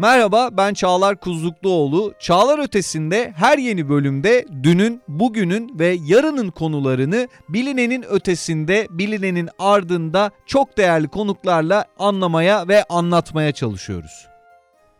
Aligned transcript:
Merhaba 0.00 0.48
ben 0.52 0.74
Çağlar 0.74 1.16
Kuzlukluoğlu. 1.16 2.14
Çağlar 2.18 2.58
Ötesi'nde 2.58 3.32
her 3.36 3.58
yeni 3.58 3.88
bölümde 3.88 4.44
dünün, 4.62 5.02
bugünün 5.08 5.78
ve 5.78 5.98
yarının 6.06 6.50
konularını 6.50 7.28
bilinenin 7.48 8.02
ötesinde, 8.02 8.86
bilinenin 8.90 9.48
ardında 9.58 10.30
çok 10.46 10.76
değerli 10.78 11.08
konuklarla 11.08 11.84
anlamaya 11.98 12.68
ve 12.68 12.84
anlatmaya 12.84 13.52
çalışıyoruz. 13.52 14.26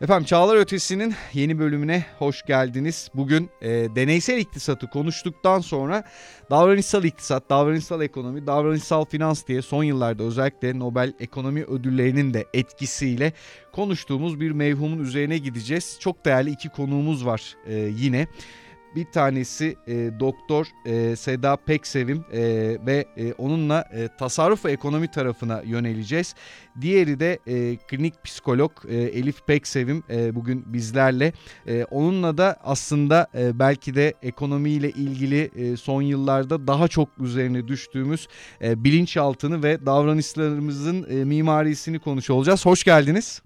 Efendim 0.00 0.26
Çağlar 0.26 0.56
Ötesi'nin 0.56 1.14
yeni 1.32 1.58
bölümüne 1.58 2.04
hoş 2.18 2.42
geldiniz. 2.42 3.10
Bugün 3.14 3.50
e, 3.62 3.68
deneysel 3.70 4.38
iktisatı 4.38 4.90
konuştuktan 4.90 5.60
sonra 5.60 6.04
davranışsal 6.50 7.04
iktisat, 7.04 7.50
davranışsal 7.50 8.02
ekonomi, 8.02 8.46
davranışsal 8.46 9.04
finans 9.04 9.46
diye 9.46 9.62
son 9.62 9.84
yıllarda 9.84 10.22
özellikle 10.22 10.78
Nobel 10.78 11.12
Ekonomi 11.20 11.64
Ödülleri'nin 11.64 12.34
de 12.34 12.46
etkisiyle 12.54 13.32
konuştuğumuz 13.72 14.40
bir 14.40 14.50
mevhumun 14.50 14.98
üzerine 14.98 15.38
gideceğiz. 15.38 15.96
Çok 16.00 16.24
değerli 16.24 16.50
iki 16.50 16.68
konuğumuz 16.68 17.26
var 17.26 17.56
e, 17.66 17.74
yine. 17.74 18.26
Bir 18.94 19.04
tanesi 19.04 19.76
e, 19.86 20.20
Doktor 20.20 20.66
e, 20.84 21.16
Seda 21.16 21.56
Peksevim 21.56 22.24
e, 22.32 22.40
ve 22.86 23.04
e, 23.16 23.32
onunla 23.32 23.84
e, 23.92 24.08
tasarruf 24.18 24.64
ve 24.64 24.72
ekonomi 24.72 25.10
tarafına 25.10 25.62
yöneleceğiz. 25.62 26.34
Diğeri 26.80 27.20
de 27.20 27.38
e, 27.46 27.76
klinik 27.76 28.24
psikolog 28.24 28.72
e, 28.88 28.96
Elif 28.96 29.46
Peksevim 29.46 30.02
e, 30.10 30.34
bugün 30.34 30.72
bizlerle. 30.72 31.32
E, 31.66 31.84
onunla 31.84 32.38
da 32.38 32.56
aslında 32.64 33.26
e, 33.34 33.58
belki 33.58 33.94
de 33.94 34.14
ekonomiyle 34.22 34.90
ilgili 34.90 35.50
e, 35.56 35.76
son 35.76 36.02
yıllarda 36.02 36.66
daha 36.66 36.88
çok 36.88 37.08
üzerine 37.20 37.68
düştüğümüz 37.68 38.28
e, 38.62 38.84
bilinçaltını 38.84 39.62
ve 39.62 39.86
davranışlarımızın 39.86 41.06
e, 41.10 41.24
mimarisini 41.24 41.98
konuşuyor 41.98 42.36
olacağız. 42.38 42.66
Hoş 42.66 42.84
geldiniz. 42.84 43.42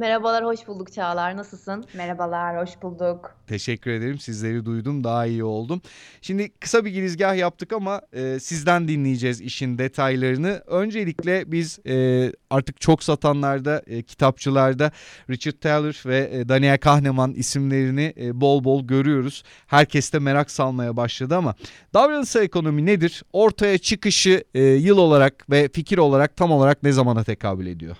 Merhabalar, 0.00 0.44
hoş 0.44 0.68
bulduk 0.68 0.92
Çağlar. 0.92 1.36
Nasılsın? 1.36 1.84
Merhabalar, 1.94 2.62
hoş 2.62 2.82
bulduk. 2.82 3.36
Teşekkür 3.46 3.90
ederim. 3.90 4.18
Sizleri 4.18 4.64
duydum, 4.64 5.04
daha 5.04 5.26
iyi 5.26 5.44
oldum. 5.44 5.82
Şimdi 6.22 6.50
kısa 6.60 6.84
bir 6.84 6.90
girizgah 6.90 7.36
yaptık 7.36 7.72
ama 7.72 8.00
e, 8.12 8.40
sizden 8.40 8.88
dinleyeceğiz 8.88 9.40
işin 9.40 9.78
detaylarını. 9.78 10.62
Öncelikle 10.66 11.52
biz 11.52 11.78
e, 11.86 12.26
artık 12.50 12.80
çok 12.80 13.02
satanlarda, 13.02 13.82
e, 13.86 14.02
kitapçılarda 14.02 14.90
Richard 15.30 15.60
Taylor 15.60 16.02
ve 16.06 16.30
e, 16.32 16.48
Daniel 16.48 16.78
Kahneman 16.78 17.32
isimlerini 17.32 18.14
e, 18.20 18.40
bol 18.40 18.64
bol 18.64 18.86
görüyoruz. 18.86 19.42
Herkes 19.66 20.12
de 20.12 20.18
merak 20.18 20.50
salmaya 20.50 20.96
başladı 20.96 21.36
ama 21.36 21.54
davranışsal 21.94 22.42
ekonomi 22.42 22.86
nedir? 22.86 23.22
Ortaya 23.32 23.78
çıkışı 23.78 24.44
e, 24.54 24.62
yıl 24.62 24.98
olarak 24.98 25.50
ve 25.50 25.68
fikir 25.68 25.98
olarak 25.98 26.36
tam 26.36 26.52
olarak 26.52 26.82
ne 26.82 26.92
zamana 26.92 27.24
tekabül 27.24 27.66
ediyor? 27.66 27.96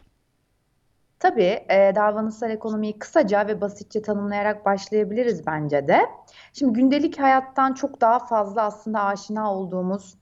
Tabii 1.20 1.64
e, 1.68 1.92
davranışsal 1.94 2.50
ekonomiyi 2.50 2.98
kısaca 2.98 3.46
ve 3.46 3.60
basitçe 3.60 4.02
tanımlayarak 4.02 4.66
başlayabiliriz 4.66 5.46
bence 5.46 5.88
de. 5.88 6.00
Şimdi 6.52 6.72
gündelik 6.72 7.20
hayattan 7.20 7.72
çok 7.72 8.00
daha 8.00 8.18
fazla 8.18 8.62
aslında 8.62 9.02
aşina 9.02 9.54
olduğumuz 9.54 10.18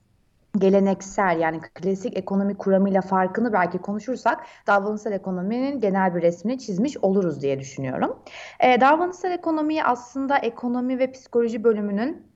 geleneksel 0.57 1.39
yani 1.39 1.59
klasik 1.59 2.17
ekonomi 2.17 2.57
kuramıyla 2.57 3.01
farkını 3.01 3.53
belki 3.53 3.77
konuşursak 3.77 4.45
davranışsal 4.67 5.11
ekonominin 5.11 5.79
genel 5.79 6.15
bir 6.15 6.21
resmini 6.21 6.59
çizmiş 6.59 6.97
oluruz 6.97 7.41
diye 7.41 7.59
düşünüyorum. 7.59 8.19
E, 8.59 8.81
davranışsal 8.81 9.31
ekonomiyi 9.31 9.83
aslında 9.83 10.37
ekonomi 10.37 10.99
ve 10.99 11.11
psikoloji 11.11 11.63
bölümünün 11.63 12.28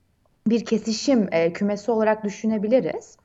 bir 0.48 0.66
kesişim 0.66 1.28
e, 1.32 1.54
kümesi 1.54 1.92
olarak 1.92 2.24
düşünebiliriz. 2.24 3.18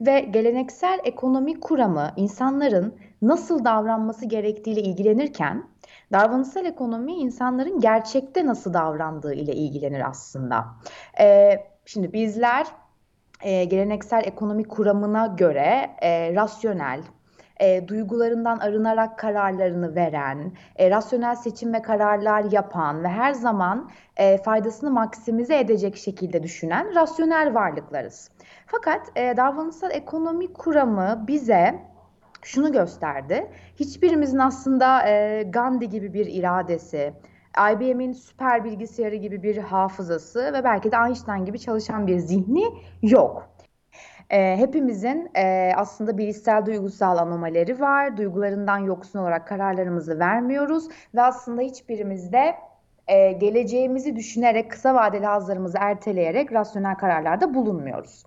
Ve 0.00 0.20
geleneksel 0.20 1.00
ekonomi 1.04 1.60
kuramı 1.60 2.12
insanların 2.16 2.94
nasıl 3.22 3.64
davranması 3.64 4.26
gerektiğiyle 4.26 4.80
ilgilenirken 4.80 5.68
davranışsal 6.12 6.64
ekonomi 6.64 7.12
insanların 7.12 7.80
gerçekte 7.80 8.46
nasıl 8.46 8.74
davrandığı 8.74 9.34
ile 9.34 9.52
ilgilenir 9.52 10.08
aslında. 10.08 10.66
E, 11.20 11.58
şimdi 11.86 12.12
bizler 12.12 12.66
e, 13.42 13.64
geleneksel 13.64 14.22
ekonomi 14.24 14.64
kuramına 14.64 15.26
göre 15.26 15.90
e, 16.02 16.34
rasyonel, 16.34 17.00
e, 17.60 17.88
duygularından 17.88 18.58
arınarak 18.58 19.18
kararlarını 19.18 19.94
veren, 19.94 20.52
e, 20.76 20.90
rasyonel 20.90 21.34
seçim 21.34 21.72
ve 21.72 21.82
kararlar 21.82 22.44
yapan 22.52 23.04
ve 23.04 23.08
her 23.08 23.32
zaman 23.32 23.90
e, 24.16 24.38
faydasını 24.38 24.90
maksimize 24.90 25.58
edecek 25.58 25.96
şekilde 25.96 26.42
düşünen 26.42 26.94
rasyonel 26.94 27.54
varlıklarız. 27.54 28.30
Fakat 28.66 29.00
e, 29.16 29.36
davranışsal 29.36 29.90
ekonomi 29.90 30.52
kuramı 30.52 31.24
bize 31.28 31.74
şunu 32.42 32.72
gösterdi. 32.72 33.50
Hiçbirimizin 33.76 34.38
aslında 34.38 35.08
e, 35.08 35.42
Gandhi 35.42 35.88
gibi 35.88 36.14
bir 36.14 36.26
iradesi, 36.26 37.12
IBM'in 37.72 38.12
süper 38.12 38.64
bilgisayarı 38.64 39.16
gibi 39.16 39.42
bir 39.42 39.56
hafızası 39.58 40.52
ve 40.52 40.64
belki 40.64 40.92
de 40.92 40.96
Einstein 41.06 41.44
gibi 41.44 41.58
çalışan 41.58 42.06
bir 42.06 42.18
zihni 42.18 42.64
yok. 43.02 43.53
E, 44.30 44.56
hepimizin 44.56 45.30
e, 45.36 45.72
aslında 45.76 46.18
bilişsel 46.18 46.66
duygusal 46.66 47.16
anomalileri 47.16 47.80
var. 47.80 48.16
Duygularından 48.16 48.78
yoksun 48.78 49.18
olarak 49.18 49.48
kararlarımızı 49.48 50.18
vermiyoruz 50.18 50.88
ve 51.14 51.22
aslında 51.22 51.62
hiçbirimiz 51.62 52.32
de 52.32 52.54
e, 53.08 53.32
geleceğimizi 53.32 54.16
düşünerek 54.16 54.70
kısa 54.70 54.94
vadeli 54.94 55.26
hazlarımızı 55.26 55.78
erteleyerek 55.80 56.52
rasyonel 56.52 56.94
kararlarda 56.94 57.54
bulunmuyoruz. 57.54 58.24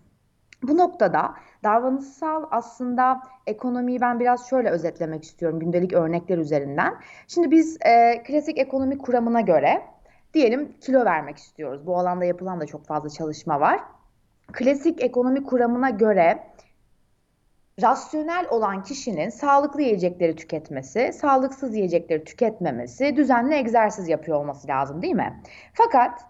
Bu 0.63 0.77
noktada 0.77 1.33
davranışsal 1.63 2.45
aslında 2.51 3.21
ekonomiyi 3.47 4.01
ben 4.01 4.19
biraz 4.19 4.49
şöyle 4.49 4.69
özetlemek 4.69 5.23
istiyorum 5.23 5.59
gündelik 5.59 5.93
örnekler 5.93 6.37
üzerinden. 6.37 6.93
Şimdi 7.27 7.51
biz 7.51 7.77
e, 7.81 8.23
klasik 8.23 8.57
ekonomi 8.57 8.97
kuramına 8.97 9.41
göre 9.41 9.81
diyelim 10.33 10.75
kilo 10.81 11.05
vermek 11.05 11.37
istiyoruz. 11.37 11.85
Bu 11.85 11.97
alanda 11.97 12.25
yapılan 12.25 12.59
da 12.59 12.65
çok 12.65 12.85
fazla 12.85 13.09
çalışma 13.09 13.59
var 13.59 13.79
klasik 14.53 15.03
ekonomi 15.03 15.43
kuramına 15.43 15.89
göre 15.89 16.43
rasyonel 17.81 18.45
olan 18.49 18.83
kişinin 18.83 19.29
sağlıklı 19.29 19.81
yiyecekleri 19.81 20.35
tüketmesi, 20.35 21.13
sağlıksız 21.13 21.75
yiyecekleri 21.75 22.23
tüketmemesi, 22.23 23.15
düzenli 23.15 23.55
egzersiz 23.55 24.07
yapıyor 24.07 24.37
olması 24.37 24.67
lazım 24.67 25.01
değil 25.01 25.15
mi? 25.15 25.41
Fakat 25.73 26.21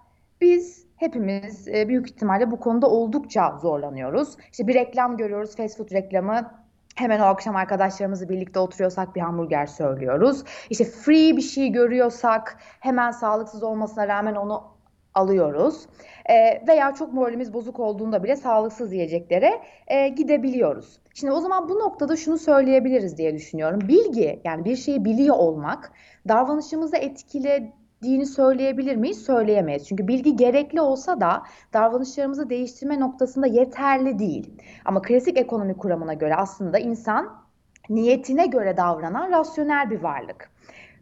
biz 0.42 0.88
hepimiz 0.96 1.68
e, 1.68 1.88
büyük 1.88 2.10
ihtimalle 2.10 2.52
bu 2.52 2.60
konuda 2.60 2.90
oldukça 2.90 3.58
zorlanıyoruz. 3.62 4.38
İşte 4.52 4.68
bir 4.68 4.74
reklam 4.74 5.18
görüyoruz, 5.18 5.56
fast 5.56 5.78
food 5.78 5.92
reklamı. 5.92 6.52
Hemen 6.96 7.20
o 7.20 7.24
akşam 7.24 7.56
arkadaşlarımızla 7.56 8.30
birlikte 8.30 8.60
oturuyorsak 8.60 9.16
bir 9.16 9.22
hamburger 9.22 9.66
söylüyoruz. 9.66 10.44
İşte 10.70 10.84
free 10.86 11.38
bir 11.38 11.42
şey 11.42 11.70
görüyorsak 11.70 12.58
hemen 12.80 13.12
sağlıksız 13.12 13.64
olmasına 13.64 14.08
rağmen 14.08 14.36
onu 14.36 14.77
alıyoruz. 15.18 15.86
E, 16.26 16.68
veya 16.68 16.92
çok 16.92 17.14
moralimiz 17.14 17.54
bozuk 17.54 17.80
olduğunda 17.80 18.24
bile 18.24 18.36
sağlıksız 18.36 18.94
yiyeceklere 18.94 19.62
e, 19.88 20.08
gidebiliyoruz. 20.08 21.00
Şimdi 21.14 21.34
o 21.34 21.40
zaman 21.40 21.70
bu 21.70 21.80
noktada 21.80 22.16
şunu 22.16 22.38
söyleyebiliriz 22.38 23.18
diye 23.18 23.36
düşünüyorum. 23.36 23.80
Bilgi 23.88 24.42
yani 24.44 24.66
bir 24.66 24.76
şeyi 24.76 25.06
biliyor 25.06 25.36
olmak 25.36 25.92
davranışımızı 26.28 26.98
etkilediğini 26.98 28.26
söyleyebilir 28.26 28.96
miyiz? 28.96 29.26
Söyleyemeyiz. 29.26 29.88
Çünkü 29.88 30.08
bilgi 30.08 30.36
gerekli 30.36 30.82
olsa 30.82 31.22
da 31.22 31.44
davranışlarımızı 31.74 32.50
değiştirme 32.50 33.00
noktasında 33.00 33.48
yeterli 33.48 34.20
değil. 34.20 34.62
Ama 34.86 35.02
klasik 35.02 35.38
ekonomi 35.38 35.78
kuramına 35.78 36.14
göre 36.14 36.36
aslında 36.36 36.80
insan 36.80 37.48
niyetine 37.90 38.46
göre 38.46 38.78
davranan 38.78 39.32
rasyonel 39.32 39.90
bir 39.90 40.04
varlık. 40.04 40.50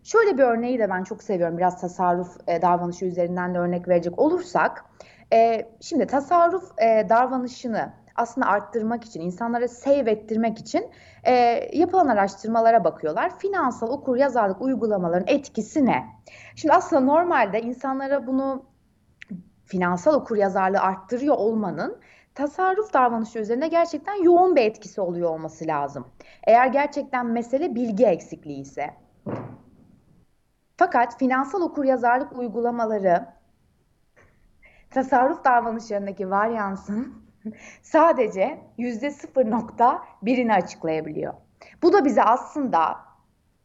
Şöyle 0.06 0.38
bir 0.38 0.44
örneği 0.44 0.80
de 0.80 0.90
ben 0.90 1.04
çok 1.04 1.24
seviyorum. 1.24 1.58
Biraz 1.58 1.82
tasarruf 1.82 2.38
e, 2.48 2.62
davranışı 2.62 3.06
üzerinden 3.06 3.54
de 3.54 3.60
örnek 3.60 3.88
verecek 3.88 4.20
olursak. 4.20 4.86
E, 5.34 5.70
şimdi 5.82 6.08
tasarruf 6.08 6.72
e, 6.82 7.10
davranışını 7.10 7.94
aslında 8.16 8.48
arttırmak 8.48 9.04
için, 9.04 9.22
insanlara 9.22 9.68
save 9.68 10.12
ettirmek 10.12 10.60
için 10.60 10.92
e, 11.24 11.34
yapılan 11.74 12.08
araştırmalara 12.08 12.84
bakıyorlar. 12.84 13.40
Finansal 13.40 13.90
okur 13.90 14.18
yazarlık 14.18 14.62
uygulamaların 14.62 15.28
etkisi 15.28 15.86
ne? 15.86 16.06
Şimdi 16.56 16.74
aslında 16.74 17.02
normalde 17.02 17.62
insanlara 17.62 18.28
bunu 18.28 18.66
finansal 19.66 20.14
okur 20.14 20.38
yazarlığı 20.38 20.80
arttırıyor 20.80 21.36
olmanın 21.36 21.98
tasarruf 22.36 22.94
davranışı 22.94 23.40
üzerinde 23.40 23.68
gerçekten 23.68 24.24
yoğun 24.24 24.56
bir 24.56 24.62
etkisi 24.62 25.02
oluyor 25.02 25.30
olması 25.30 25.68
lazım. 25.68 26.08
Eğer 26.48 26.68
gerçekten 26.68 27.26
mesele 27.26 27.76
bilgi 27.76 28.06
eksikliği 28.06 28.62
ise. 28.62 29.06
Fakat 30.78 31.20
finansal 31.20 31.62
okuryazarlık 31.62 32.38
uygulamaları 32.38 33.26
tasarruf 34.90 35.44
davranışlarındaki 35.46 36.30
varyansın 36.30 37.14
sadece 37.82 38.60
yüzde 38.78 39.08
0.1'ini 39.08 40.54
açıklayabiliyor. 40.54 41.34
Bu 41.84 41.94
da 41.94 42.06
bize 42.06 42.24
aslında 42.24 42.98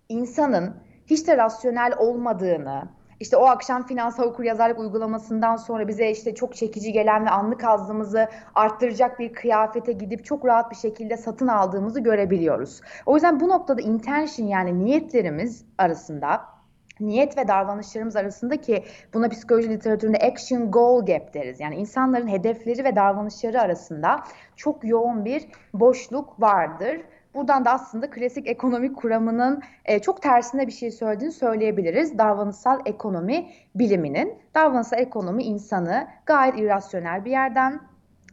insanın 0.08 0.76
hiç 1.06 1.28
de 1.28 1.36
rasyonel 1.36 1.92
olmadığını, 1.98 2.88
işte 3.20 3.36
o 3.36 3.46
akşam 3.46 3.86
finansal 3.86 4.24
okuryazarlık 4.24 4.78
uygulamasından 4.78 5.56
sonra 5.56 5.88
bize 5.88 6.10
işte 6.10 6.34
çok 6.34 6.56
çekici 6.56 6.92
gelen 6.92 7.26
ve 7.26 7.30
anlık 7.30 7.64
hazzımızı 7.64 8.28
arttıracak 8.54 9.18
bir 9.18 9.32
kıyafete 9.32 9.92
gidip 9.92 10.24
çok 10.24 10.44
rahat 10.44 10.70
bir 10.70 10.76
şekilde 10.76 11.16
satın 11.16 11.48
aldığımızı 11.48 12.00
görebiliyoruz. 12.00 12.80
O 13.06 13.14
yüzden 13.14 13.40
bu 13.40 13.48
noktada 13.48 13.80
intention 13.80 14.46
yani 14.46 14.84
niyetlerimiz 14.84 15.64
arasında 15.78 16.59
niyet 17.00 17.38
ve 17.38 17.48
davranışlarımız 17.48 18.16
arasındaki 18.16 18.84
buna 19.14 19.28
psikoloji 19.28 19.70
literatüründe 19.70 20.18
action 20.18 20.70
goal 20.70 21.06
gap 21.06 21.34
deriz. 21.34 21.60
Yani 21.60 21.76
insanların 21.76 22.28
hedefleri 22.28 22.84
ve 22.84 22.96
davranışları 22.96 23.60
arasında 23.60 24.24
çok 24.56 24.84
yoğun 24.84 25.24
bir 25.24 25.46
boşluk 25.74 26.40
vardır. 26.40 27.00
Buradan 27.34 27.64
da 27.64 27.70
aslında 27.70 28.10
klasik 28.10 28.46
ekonomik 28.46 28.96
kuramının 28.96 29.62
e, 29.84 29.98
çok 29.98 30.22
tersine 30.22 30.66
bir 30.66 30.72
şey 30.72 30.90
söylediğini 30.90 31.32
söyleyebiliriz. 31.32 32.18
Davranışsal 32.18 32.80
ekonomi 32.86 33.50
biliminin. 33.74 34.38
Davranışsal 34.54 34.98
ekonomi 34.98 35.42
insanı 35.42 36.08
gayet 36.26 36.58
irrasyonel 36.58 37.24
bir 37.24 37.30
yerden 37.30 37.80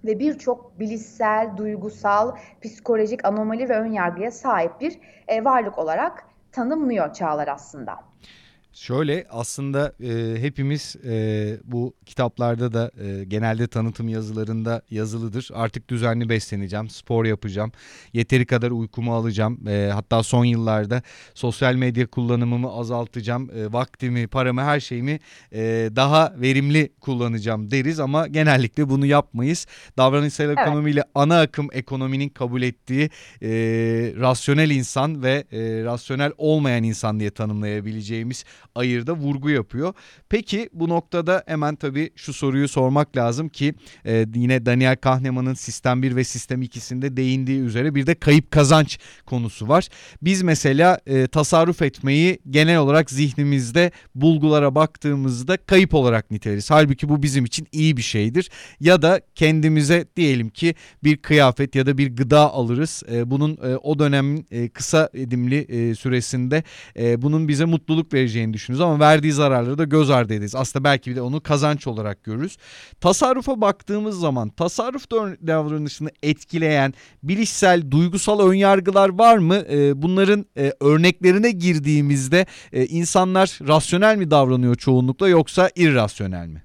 ve 0.05 0.19
birçok 0.19 0.79
bilişsel, 0.79 1.57
duygusal, 1.57 2.35
psikolojik 2.61 3.25
anomali 3.25 3.69
ve 3.69 3.79
önyargıya 3.79 4.31
sahip 4.31 4.81
bir 4.81 4.99
e, 5.27 5.45
varlık 5.45 5.77
olarak 5.77 6.25
tanımlıyor 6.51 7.13
Çağlar 7.13 7.47
aslında. 7.47 8.06
Şöyle 8.79 9.25
aslında 9.29 9.93
e, 10.03 10.41
hepimiz 10.41 10.95
e, 11.05 11.57
bu 11.63 11.93
kitaplarda 12.05 12.73
da 12.73 12.91
e, 13.03 13.23
genelde 13.23 13.67
tanıtım 13.67 14.07
yazılarında 14.07 14.81
yazılıdır. 14.91 15.49
Artık 15.53 15.89
düzenli 15.89 16.29
besleneceğim, 16.29 16.89
spor 16.89 17.25
yapacağım, 17.25 17.71
yeteri 18.13 18.45
kadar 18.45 18.71
uykumu 18.71 19.15
alacağım. 19.15 19.67
E, 19.67 19.89
hatta 19.93 20.23
son 20.23 20.45
yıllarda 20.45 21.01
sosyal 21.33 21.75
medya 21.75 22.07
kullanımımı 22.07 22.71
azaltacağım, 22.71 23.49
e, 23.49 23.73
vaktimi, 23.73 24.27
paramı, 24.27 24.61
her 24.61 24.79
şeyimi 24.79 25.19
e, 25.51 25.89
daha 25.95 26.33
verimli 26.37 26.89
kullanacağım 27.01 27.71
deriz 27.71 27.99
ama 27.99 28.27
genellikle 28.27 28.89
bunu 28.89 29.05
yapmayız. 29.05 29.65
Davranışsal 29.97 30.45
evet. 30.45 30.57
ekonomiyle 30.59 31.03
ana 31.15 31.41
akım 31.41 31.67
ekonominin 31.71 32.29
kabul 32.29 32.61
ettiği 32.61 33.09
e, 33.41 33.49
rasyonel 34.19 34.69
insan 34.69 35.23
ve 35.23 35.43
e, 35.51 35.83
rasyonel 35.83 36.31
olmayan 36.37 36.83
insan 36.83 37.19
diye 37.19 37.29
tanımlayabileceğimiz 37.29 38.45
ayırda 38.75 39.13
vurgu 39.13 39.49
yapıyor. 39.49 39.93
Peki 40.29 40.69
bu 40.73 40.89
noktada 40.89 41.43
hemen 41.47 41.75
tabii 41.75 42.09
şu 42.15 42.33
soruyu 42.33 42.67
sormak 42.67 43.17
lazım 43.17 43.49
ki 43.49 43.73
e, 44.05 44.25
yine 44.35 44.65
Daniel 44.65 44.95
Kahneman'ın 44.95 45.53
Sistem 45.53 46.01
1 46.03 46.15
ve 46.15 46.23
Sistem 46.23 46.63
2'sinde 46.63 47.17
değindiği 47.17 47.59
üzere 47.59 47.95
bir 47.95 48.07
de 48.07 48.15
kayıp 48.15 48.51
kazanç 48.51 48.99
konusu 49.25 49.67
var. 49.67 49.87
Biz 50.21 50.41
mesela 50.41 50.99
e, 51.05 51.27
tasarruf 51.27 51.81
etmeyi 51.81 52.39
genel 52.49 52.77
olarak 52.77 53.11
zihnimizde 53.11 53.91
bulgulara 54.15 54.75
baktığımızda 54.75 55.57
kayıp 55.57 55.93
olarak 55.93 56.31
niteleriz. 56.31 56.71
Halbuki 56.71 57.09
bu 57.09 57.23
bizim 57.23 57.45
için 57.45 57.67
iyi 57.71 57.97
bir 57.97 58.01
şeydir. 58.01 58.49
Ya 58.79 59.01
da 59.01 59.21
kendimize 59.35 60.05
diyelim 60.15 60.49
ki 60.49 60.75
bir 61.03 61.17
kıyafet 61.17 61.75
ya 61.75 61.85
da 61.85 61.97
bir 61.97 62.15
gıda 62.15 62.53
alırız. 62.53 63.03
E, 63.11 63.31
bunun 63.31 63.57
e, 63.63 63.75
o 63.75 63.99
dönemin 63.99 64.47
e, 64.51 64.69
kısa 64.69 65.09
edimli 65.13 65.57
e, 65.57 65.95
süresinde 65.95 66.63
e, 66.99 67.21
bunun 67.21 67.47
bize 67.47 67.65
mutluluk 67.65 68.13
vereceğini 68.13 68.53
düşünürüz 68.57 68.81
ama 68.81 68.99
verdiği 68.99 69.33
zararları 69.33 69.77
da 69.77 69.83
göz 69.83 70.09
ardı 70.09 70.33
ederiz. 70.33 70.55
Aslında 70.55 70.83
belki 70.83 71.11
bir 71.11 71.15
de 71.15 71.21
onu 71.21 71.41
kazanç 71.41 71.87
olarak 71.87 72.23
görürüz. 72.23 72.57
Tasarrufa 73.01 73.61
baktığımız 73.61 74.19
zaman 74.19 74.49
tasarruf 74.49 75.11
davranışını 75.47 76.09
etkileyen 76.23 76.93
bilişsel, 77.23 77.91
duygusal 77.91 78.39
önyargılar 78.49 79.09
var 79.09 79.37
mı? 79.37 79.55
Ee, 79.55 80.01
bunların 80.01 80.45
e, 80.57 80.73
örneklerine 80.79 81.51
girdiğimizde 81.51 82.45
e, 82.73 82.85
insanlar 82.85 83.59
rasyonel 83.67 84.17
mi 84.17 84.31
davranıyor 84.31 84.75
çoğunlukla 84.75 85.27
yoksa 85.27 85.69
irrasyonel 85.75 86.47
mi? 86.47 86.63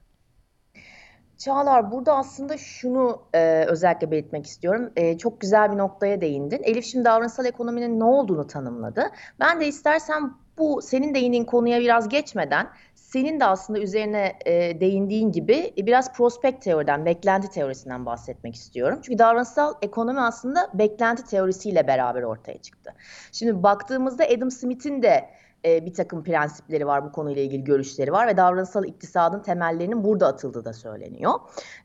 Çağlar 1.45 1.91
burada 1.91 2.17
aslında 2.17 2.59
şunu 2.59 3.23
e, 3.35 3.65
özellikle 3.69 4.11
belirtmek 4.11 4.47
istiyorum. 4.47 4.93
E, 4.97 5.19
çok 5.19 5.41
güzel 5.41 5.73
bir 5.73 5.79
noktaya 5.79 6.21
değindin. 6.21 6.63
Elif 6.63 6.85
şimdi 6.85 7.05
davranışsal 7.05 7.45
ekonominin 7.45 8.01
ne 8.01 8.05
olduğunu 8.05 8.47
tanımladı. 8.47 9.11
Ben 9.41 9.61
de 9.61 9.69
istersen 9.69 10.33
bu 10.59 10.83
senin 10.83 11.15
değindiğin 11.15 11.45
konuya 11.45 11.81
biraz 11.81 12.09
geçmeden 12.09 12.69
senin 12.95 13.41
de 13.41 13.45
aslında 13.45 13.79
üzerine 13.79 14.39
e, 14.47 14.81
değindiğin 14.81 15.33
gibi 15.33 15.73
e, 15.79 15.87
biraz 15.87 16.13
prospekt 16.13 16.65
teoriden, 16.65 17.05
beklenti 17.05 17.51
teorisinden 17.51 18.07
bahsetmek 18.07 18.55
istiyorum. 18.55 18.99
Çünkü 19.03 19.19
davranışsal 19.19 19.75
ekonomi 19.83 20.21
aslında 20.21 20.71
beklenti 20.75 21.25
teorisiyle 21.25 21.87
beraber 21.87 22.23
ortaya 22.23 22.59
çıktı. 22.59 22.95
Şimdi 23.33 23.63
baktığımızda 23.63 24.25
Adam 24.25 24.51
Smith'in 24.51 25.03
de 25.03 25.31
e, 25.65 25.87
bir 25.87 25.95
takım 25.95 26.25
prensipleri 26.25 26.87
var 26.87 27.05
bu 27.05 27.13
konuyla 27.13 27.43
ilgili 27.43 27.65
görüşleri 27.65 28.13
var 28.13 28.27
ve 28.27 28.37
davranışsal 28.37 28.85
iktisadın 28.85 29.41
temellerinin 29.43 30.05
burada 30.05 30.27
atıldığı 30.27 30.65
da 30.65 30.73
söyleniyor. 30.73 31.33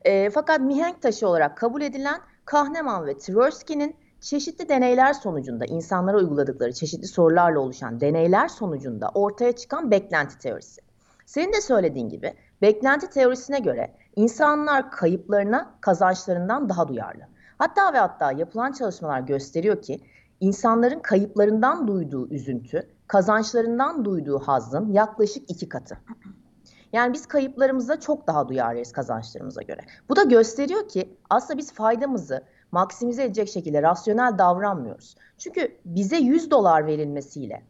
E, 0.04 0.30
fakat 0.30 0.60
mihenk 0.60 1.02
taşı 1.02 1.28
olarak 1.28 1.56
kabul 1.56 1.82
edilen 1.82 2.20
Kahneman 2.44 3.06
ve 3.06 3.18
Tversky'nin 3.18 3.96
çeşitli 4.20 4.68
deneyler 4.68 5.12
sonucunda 5.12 5.64
insanlara 5.64 6.16
uyguladıkları 6.16 6.72
çeşitli 6.72 7.06
sorularla 7.06 7.60
oluşan 7.60 8.00
deneyler 8.00 8.48
sonucunda 8.48 9.08
ortaya 9.14 9.52
çıkan 9.52 9.90
beklenti 9.90 10.38
teorisi. 10.38 10.80
Senin 11.26 11.52
de 11.52 11.60
söylediğin 11.60 12.08
gibi 12.08 12.34
beklenti 12.62 13.10
teorisine 13.10 13.58
göre 13.58 13.94
insanlar 14.16 14.90
kayıplarına 14.90 15.74
kazançlarından 15.80 16.68
daha 16.68 16.88
duyarlı. 16.88 17.22
Hatta 17.58 17.92
ve 17.92 17.98
hatta 17.98 18.32
yapılan 18.32 18.72
çalışmalar 18.72 19.20
gösteriyor 19.20 19.82
ki 19.82 20.00
insanların 20.40 21.00
kayıplarından 21.00 21.88
duyduğu 21.88 22.28
üzüntü 22.28 22.88
kazançlarından 23.06 24.04
duyduğu 24.04 24.38
hazzın 24.38 24.92
yaklaşık 24.92 25.50
iki 25.50 25.68
katı. 25.68 25.98
Yani 26.92 27.12
biz 27.12 27.26
kayıplarımıza 27.26 28.00
çok 28.00 28.26
daha 28.26 28.48
duyarlıyız 28.48 28.92
kazançlarımıza 28.92 29.62
göre. 29.62 29.80
Bu 30.08 30.16
da 30.16 30.22
gösteriyor 30.22 30.88
ki 30.88 31.16
aslında 31.30 31.58
biz 31.58 31.72
faydamızı 31.72 32.42
maksimize 32.72 33.24
edecek 33.24 33.48
şekilde 33.48 33.82
rasyonel 33.82 34.38
davranmıyoruz. 34.38 35.14
Çünkü 35.38 35.76
bize 35.84 36.16
100 36.16 36.50
dolar 36.50 36.86
verilmesiyle 36.86 37.62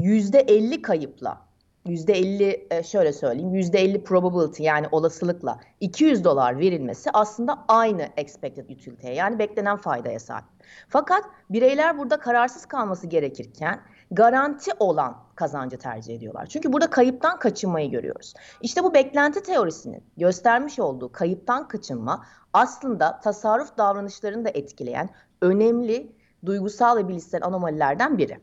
%50 0.00 0.82
kayıpla 0.82 1.52
%50 1.86 2.66
e, 2.70 2.82
şöyle 2.82 3.12
söyleyeyim 3.12 3.54
%50 3.54 4.02
probability 4.02 4.62
yani 4.62 4.86
olasılıkla 4.92 5.60
200 5.80 6.24
dolar 6.24 6.58
verilmesi 6.58 7.10
aslında 7.10 7.64
aynı 7.68 8.08
expected 8.16 8.68
utility'ye 8.68 9.14
yani 9.14 9.38
beklenen 9.38 9.76
faydaya 9.76 10.20
sahip. 10.20 10.44
Fakat 10.88 11.24
bireyler 11.50 11.98
burada 11.98 12.16
kararsız 12.16 12.66
kalması 12.66 13.06
gerekirken 13.06 13.80
garanti 14.14 14.70
olan 14.78 15.16
kazancı 15.34 15.78
tercih 15.78 16.14
ediyorlar. 16.16 16.46
Çünkü 16.46 16.72
burada 16.72 16.90
kayıptan 16.90 17.38
kaçınmayı 17.38 17.90
görüyoruz. 17.90 18.34
İşte 18.62 18.84
bu 18.84 18.94
beklenti 18.94 19.42
teorisinin 19.42 20.04
göstermiş 20.16 20.78
olduğu 20.78 21.12
kayıptan 21.12 21.68
kaçınma 21.68 22.24
aslında 22.52 23.20
tasarruf 23.20 23.76
davranışlarını 23.78 24.44
da 24.44 24.50
etkileyen 24.50 25.10
önemli 25.42 26.16
duygusal 26.46 26.96
ve 26.96 27.08
bilişsel 27.08 27.44
anomalilerden 27.44 28.18
biri. 28.18 28.40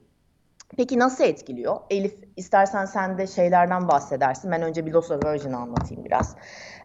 Peki 0.77 0.99
nasıl 0.99 1.23
etkiliyor? 1.23 1.77
Elif 1.89 2.23
istersen 2.37 2.85
sen 2.85 3.17
de 3.17 3.27
şeylerden 3.27 3.87
bahsedersin. 3.87 4.51
Ben 4.51 4.61
önce 4.61 4.85
bir 4.85 4.91
loss 4.91 5.11
aversion 5.11 5.53
anlatayım 5.53 6.05
biraz. 6.05 6.35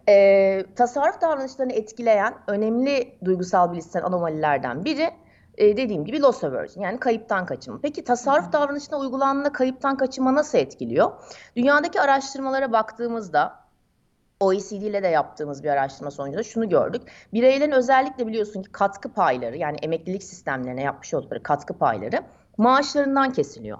Ee, 0.09 0.65
tasarruf 0.77 1.21
davranışlarını 1.21 1.73
etkileyen 1.73 2.35
önemli 2.47 3.19
duygusal 3.25 3.73
bilişsel 3.73 4.05
anomalilerden 4.05 4.85
biri 4.85 5.11
e, 5.59 5.77
dediğim 5.77 6.05
gibi 6.05 6.21
loss 6.21 6.45
aversion 6.45 6.85
yani 6.85 7.01
kayıptan 7.01 7.47
kaçınma. 7.47 7.79
Peki 7.83 8.05
tasarruf 8.05 8.53
davranışına 8.53 8.99
uygulandığında 8.99 9.53
kayıptan 9.53 9.97
kaçınma 9.97 10.35
nasıl 10.35 10.59
etkiliyor? 10.59 11.13
Dünyadaki 11.57 12.01
araştırmalara 12.01 12.73
baktığımızda 12.73 13.65
OECD 14.41 14.73
ile 14.73 15.03
de 15.03 15.09
yaptığımız 15.09 15.65
bir 15.65 15.69
araştırma 15.69 16.11
sonucunda 16.11 16.43
şunu 16.43 16.69
gördük. 16.69 17.03
Bireylerin 17.33 17.73
özellikle 17.73 18.27
biliyorsun 18.27 18.63
ki 18.63 18.73
katkı 18.73 19.13
payları 19.13 19.57
yani 19.57 19.77
emeklilik 19.83 20.23
sistemlerine 20.23 20.83
yapmış 20.83 21.15
oldukları 21.15 21.43
katkı 21.43 21.75
payları 21.75 22.23
maaşlarından 22.59 23.33
kesiliyor. 23.33 23.79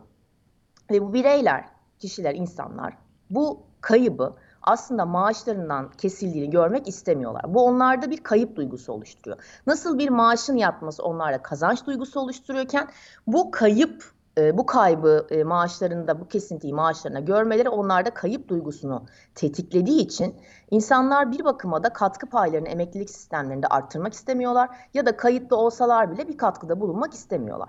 Ve 0.91 1.03
bu 1.03 1.15
bireyler, 1.15 1.65
kişiler, 1.99 2.35
insanlar 2.35 2.95
bu 3.31 3.63
kaybı 3.81 4.37
aslında 4.67 5.07
maaşlarından 5.07 5.91
kesildiğini 5.99 6.51
görmek 6.51 6.89
istemiyorlar. 6.89 7.55
Bu 7.55 7.65
onlarda 7.65 8.11
bir 8.11 8.23
kayıp 8.23 8.57
duygusu 8.57 8.93
oluşturuyor. 8.93 9.39
Nasıl 9.67 9.99
bir 9.99 10.09
maaşın 10.09 10.57
yatması 10.57 11.03
onlarda 11.03 11.43
kazanç 11.43 11.87
duygusu 11.87 12.21
oluşturuyorken 12.21 12.89
bu 13.27 13.51
kayıp 13.51 14.15
e, 14.39 14.59
bu 14.59 14.67
kaybı 14.67 15.27
e, 15.31 15.45
maaşlarında 15.45 16.21
bu 16.21 16.29
kesintiyi 16.29 16.75
maaşlarına 16.75 17.21
görmeleri 17.21 17.69
onlarda 17.69 18.15
kayıp 18.15 18.49
duygusunu 18.49 19.05
tetiklediği 19.35 20.01
için 20.01 20.35
insanlar 20.71 21.33
bir 21.33 21.45
bakıma 21.45 21.83
da 21.83 21.93
katkı 21.93 22.27
paylarını 22.27 22.69
emeklilik 22.69 23.11
sistemlerinde 23.11 23.67
arttırmak 23.67 24.15
istemiyorlar 24.15 24.71
ya 24.95 25.07
da 25.07 25.17
kayıtlı 25.17 25.57
olsalar 25.57 26.13
bile 26.13 26.29
bir 26.29 26.39
katkıda 26.39 26.81
bulunmak 26.81 27.15
istemiyorlar. 27.15 27.69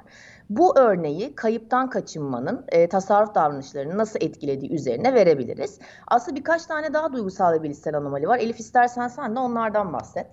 Bu 0.49 0.79
örneği 0.79 1.35
kayıptan 1.35 1.89
kaçınmanın 1.89 2.65
e, 2.69 2.89
tasarruf 2.89 3.35
davranışlarını 3.35 3.97
nasıl 3.97 4.19
etkilediği 4.21 4.71
üzerine 4.71 5.13
verebiliriz. 5.13 5.79
Aslında 6.07 6.37
birkaç 6.37 6.65
tane 6.65 6.93
daha 6.93 7.13
duygusal 7.13 7.53
ve 7.53 7.63
bilişsel 7.63 7.97
anomali 7.97 8.27
var. 8.27 8.39
Elif 8.39 8.59
istersen 8.59 9.07
sen 9.07 9.35
de 9.35 9.39
onlardan 9.39 9.93
bahset. 9.93 10.27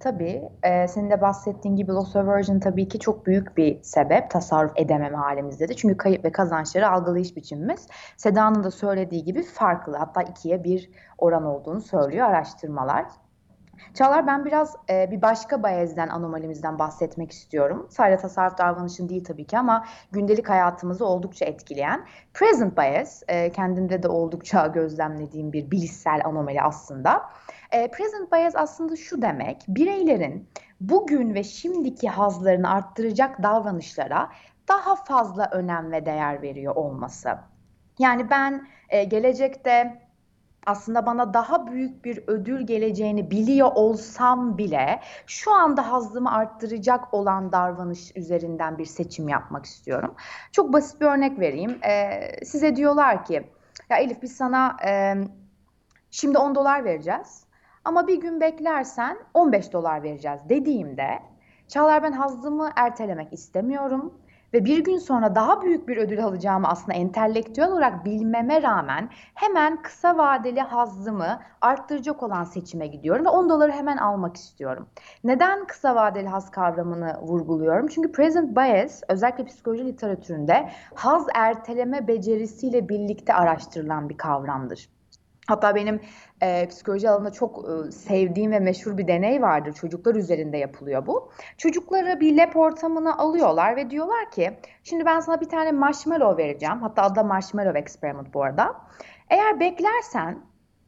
Tabii, 0.00 0.42
e, 0.62 0.88
senin 0.88 1.10
de 1.10 1.20
bahsettiğin 1.20 1.76
gibi 1.76 1.92
loss 1.92 2.16
aversion 2.16 2.60
tabii 2.60 2.88
ki 2.88 2.98
çok 2.98 3.26
büyük 3.26 3.56
bir 3.56 3.82
sebep 3.82 4.30
tasarruf 4.30 4.72
edememe 4.76 5.16
halimizde 5.16 5.68
de. 5.68 5.74
Çünkü 5.74 5.96
kayıp 5.96 6.24
ve 6.24 6.32
kazançları 6.32 6.88
algılayış 6.90 7.36
biçimimiz 7.36 7.88
Seda'nın 8.16 8.64
da 8.64 8.70
söylediği 8.70 9.24
gibi 9.24 9.42
farklı. 9.42 9.96
Hatta 9.96 10.22
ikiye 10.22 10.64
bir 10.64 10.90
oran 11.18 11.44
olduğunu 11.44 11.80
söylüyor 11.80 12.26
araştırmalar. 12.26 13.06
Çağlar 13.94 14.26
ben 14.26 14.44
biraz 14.44 14.76
e, 14.90 15.10
bir 15.10 15.22
başka 15.22 15.62
Bayez'den 15.62 16.08
anomalimizden 16.08 16.78
bahsetmek 16.78 17.32
istiyorum. 17.32 17.86
Sadece 17.90 18.22
tasarruf 18.22 18.58
davranışın 18.58 19.08
değil 19.08 19.24
tabii 19.24 19.46
ki 19.46 19.58
ama 19.58 19.84
gündelik 20.12 20.48
hayatımızı 20.48 21.06
oldukça 21.06 21.44
etkileyen. 21.44 22.06
Present 22.34 22.78
bias 22.78 23.22
e, 23.28 23.52
kendimde 23.52 24.02
de 24.02 24.08
oldukça 24.08 24.66
gözlemlediğim 24.74 25.52
bir 25.52 25.70
bilişsel 25.70 26.20
anomali 26.24 26.62
aslında. 26.62 27.22
E, 27.72 27.90
present 27.90 28.32
bias 28.32 28.56
aslında 28.56 28.96
şu 28.96 29.22
demek 29.22 29.64
bireylerin 29.68 30.48
bugün 30.80 31.34
ve 31.34 31.44
şimdiki 31.44 32.08
hazlarını 32.08 32.70
arttıracak 32.70 33.42
davranışlara 33.42 34.30
daha 34.68 34.96
fazla 34.96 35.48
önem 35.52 35.92
ve 35.92 36.06
değer 36.06 36.42
veriyor 36.42 36.76
olması. 36.76 37.30
Yani 37.98 38.30
ben 38.30 38.68
e, 38.88 39.04
gelecekte 39.04 40.02
aslında 40.66 41.06
bana 41.06 41.34
daha 41.34 41.66
büyük 41.66 42.04
bir 42.04 42.24
ödül 42.26 42.66
geleceğini 42.66 43.30
biliyor 43.30 43.70
olsam 43.74 44.58
bile 44.58 45.00
şu 45.26 45.54
anda 45.54 45.92
hazzımı 45.92 46.32
arttıracak 46.32 47.14
olan 47.14 47.52
davranış 47.52 48.16
üzerinden 48.16 48.78
bir 48.78 48.84
seçim 48.84 49.28
yapmak 49.28 49.66
istiyorum. 49.66 50.14
Çok 50.52 50.72
basit 50.72 51.00
bir 51.00 51.06
örnek 51.06 51.40
vereyim. 51.40 51.78
Ee, 51.84 52.44
size 52.44 52.76
diyorlar 52.76 53.24
ki 53.24 53.50
ya 53.90 53.96
Elif 53.96 54.22
biz 54.22 54.36
sana 54.36 54.76
e, 54.86 55.14
şimdi 56.10 56.38
10 56.38 56.54
dolar 56.54 56.84
vereceğiz 56.84 57.44
ama 57.84 58.08
bir 58.08 58.20
gün 58.20 58.40
beklersen 58.40 59.18
15 59.34 59.72
dolar 59.72 60.02
vereceğiz 60.02 60.40
dediğimde 60.48 61.30
Çağlar 61.70 62.02
ben 62.02 62.12
hazzımı 62.12 62.70
ertelemek 62.76 63.32
istemiyorum 63.32 64.14
ve 64.54 64.64
bir 64.64 64.84
gün 64.84 64.98
sonra 64.98 65.34
daha 65.34 65.62
büyük 65.62 65.88
bir 65.88 65.96
ödül 65.96 66.24
alacağımı 66.24 66.68
aslında 66.68 66.92
entelektüel 66.98 67.70
olarak 67.72 68.04
bilmeme 68.04 68.62
rağmen 68.62 69.08
hemen 69.34 69.82
kısa 69.82 70.18
vadeli 70.18 70.60
hazzımı 70.60 71.40
arttıracak 71.60 72.22
olan 72.22 72.44
seçime 72.44 72.86
gidiyorum 72.86 73.24
ve 73.24 73.28
10 73.28 73.50
doları 73.50 73.72
hemen 73.72 73.96
almak 73.96 74.36
istiyorum. 74.36 74.88
Neden 75.24 75.66
kısa 75.66 75.94
vadeli 75.94 76.28
haz 76.28 76.50
kavramını 76.50 77.20
vurguluyorum? 77.22 77.86
Çünkü 77.86 78.12
present 78.12 78.56
bias 78.56 79.02
özellikle 79.08 79.44
psikoloji 79.44 79.86
literatüründe 79.86 80.70
haz 80.94 81.26
erteleme 81.34 82.08
becerisiyle 82.08 82.88
birlikte 82.88 83.34
araştırılan 83.34 84.08
bir 84.08 84.16
kavramdır. 84.16 84.88
Hatta 85.50 85.74
benim 85.74 86.00
e, 86.42 86.66
psikoloji 86.68 87.10
alanında 87.10 87.32
çok 87.32 87.64
e, 87.68 87.92
sevdiğim 87.92 88.52
ve 88.52 88.60
meşhur 88.60 88.98
bir 88.98 89.08
deney 89.08 89.42
vardır. 89.42 89.72
Çocuklar 89.72 90.14
üzerinde 90.14 90.56
yapılıyor 90.56 91.06
bu. 91.06 91.32
Çocukları 91.58 92.20
bir 92.20 92.36
lab 92.36 92.54
ortamına 92.54 93.16
alıyorlar 93.16 93.76
ve 93.76 93.90
diyorlar 93.90 94.30
ki 94.30 94.58
şimdi 94.84 95.04
ben 95.06 95.20
sana 95.20 95.40
bir 95.40 95.48
tane 95.48 95.72
marshmallow 95.72 96.42
vereceğim. 96.42 96.82
Hatta 96.82 97.02
adı 97.02 97.14
da 97.14 97.22
marshmallow 97.22 97.78
experiment 97.78 98.34
bu 98.34 98.42
arada. 98.42 98.76
Eğer 99.30 99.60
beklersen 99.60 100.38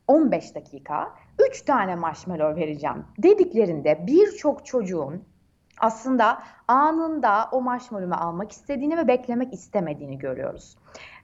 15 0.09 0.55
dakika 0.55 1.15
3 1.49 1.63
tane 1.63 1.95
marshmallow 1.95 2.61
vereceğim 2.61 3.05
dediklerinde 3.19 4.07
birçok 4.07 4.67
çocuğun 4.67 5.25
aslında 5.83 6.39
anında 6.69 7.49
o 7.53 7.61
marshmallow'u 7.61 8.25
almak 8.25 8.53
istediğini 8.53 8.97
ve 8.97 9.09
beklemek 9.09 9.53
istemediğini 9.53 10.19
görüyoruz. 10.19 10.77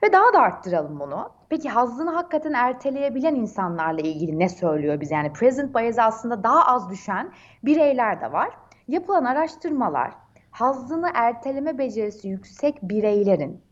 Ve 0.02 0.12
daha 0.12 0.32
da 0.32 0.40
arttıralım 0.40 1.00
bunu. 1.00 1.30
Peki 1.48 1.68
hazzını 1.68 2.10
hakikaten 2.10 2.52
erteleyebilen 2.52 3.34
insanlarla 3.34 4.00
ilgili 4.00 4.38
ne 4.38 4.48
söylüyor 4.48 5.00
bize? 5.00 5.14
Yani 5.14 5.32
present 5.32 5.74
bias 5.74 5.98
aslında 5.98 6.42
daha 6.42 6.66
az 6.66 6.90
düşen 6.90 7.32
bireyler 7.64 8.20
de 8.20 8.32
var. 8.32 8.50
Yapılan 8.88 9.24
araştırmalar 9.24 10.12
hazzını 10.50 11.10
erteleme 11.14 11.78
becerisi 11.78 12.28
yüksek 12.28 12.82
bireylerin 12.82 13.62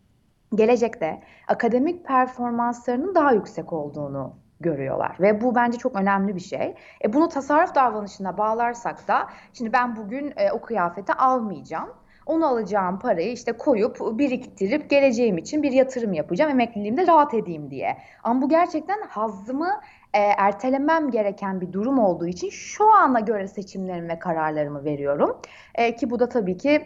gelecekte 0.54 1.22
akademik 1.48 2.06
performanslarının 2.06 3.14
daha 3.14 3.32
yüksek 3.32 3.72
olduğunu 3.72 4.45
görüyorlar 4.60 5.16
ve 5.20 5.40
bu 5.40 5.54
bence 5.54 5.78
çok 5.78 5.96
önemli 5.96 6.34
bir 6.34 6.40
şey. 6.40 6.74
E 7.04 7.12
bunu 7.12 7.28
tasarruf 7.28 7.74
davranışına 7.74 8.38
bağlarsak 8.38 9.08
da 9.08 9.26
şimdi 9.52 9.72
ben 9.72 9.96
bugün 9.96 10.32
e, 10.36 10.52
o 10.52 10.60
kıyafeti 10.60 11.12
almayacağım. 11.12 11.88
Onu 12.26 12.46
alacağım 12.46 12.98
parayı 12.98 13.32
işte 13.32 13.52
koyup 13.52 13.98
biriktirip 14.18 14.90
geleceğim 14.90 15.38
için 15.38 15.62
bir 15.62 15.72
yatırım 15.72 16.12
yapacağım 16.12 16.50
emekliliğimde 16.50 17.06
rahat 17.06 17.34
edeyim 17.34 17.70
diye. 17.70 17.96
Ama 18.24 18.42
bu 18.42 18.48
gerçekten 18.48 18.98
hazzımı 19.08 19.80
e, 20.14 20.18
ertelemem 20.18 21.10
gereken 21.10 21.60
bir 21.60 21.72
durum 21.72 21.98
olduğu 21.98 22.26
için 22.26 22.50
şu 22.50 22.90
ana 22.90 23.20
göre 23.20 23.48
seçimlerimi 23.48 24.08
ve 24.08 24.18
kararlarımı 24.18 24.84
veriyorum. 24.84 25.40
E, 25.74 25.96
ki 25.96 26.10
bu 26.10 26.18
da 26.18 26.28
tabii 26.28 26.56
ki 26.56 26.84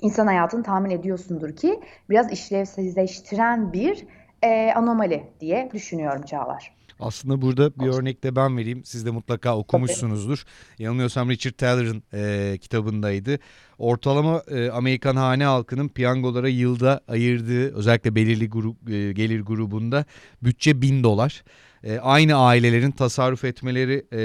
insan 0.00 0.26
hayatını 0.26 0.62
tahmin 0.62 0.90
ediyorsundur 0.90 1.56
ki 1.56 1.80
biraz 2.10 2.32
işlevsizleştiren 2.32 3.72
bir 3.72 4.06
e, 4.42 4.72
anomali 4.72 5.26
diye 5.40 5.70
düşünüyorum 5.72 6.22
Çağlar. 6.22 6.76
Aslında 7.00 7.42
burada 7.42 7.74
bir 7.80 7.86
örnek 7.86 8.22
de 8.24 8.36
ben 8.36 8.56
vereyim. 8.56 8.84
Siz 8.84 9.06
de 9.06 9.10
mutlaka 9.10 9.56
okumuşsunuzdur. 9.56 10.36
Tabii. 10.36 10.82
Yanılmıyorsam 10.82 11.30
Richard 11.30 11.52
Taylor'ın 11.52 12.02
e, 12.12 12.58
kitabındaydı. 12.58 13.38
Ortalama 13.78 14.42
e, 14.50 14.70
Amerikan 14.70 15.16
hane 15.16 15.44
halkının 15.44 15.88
piyangolara 15.88 16.48
yılda 16.48 17.00
ayırdığı 17.08 17.74
özellikle 17.74 18.14
belirli 18.14 18.48
grup, 18.48 18.90
e, 18.90 19.12
gelir 19.12 19.40
grubunda 19.40 20.04
bütçe 20.42 20.82
bin 20.82 21.02
dolar 21.02 21.44
e, 21.84 21.98
aynı 21.98 22.36
ailelerin 22.36 22.90
tasarruf 22.90 23.44
etmeleri 23.44 24.06
e, 24.12 24.20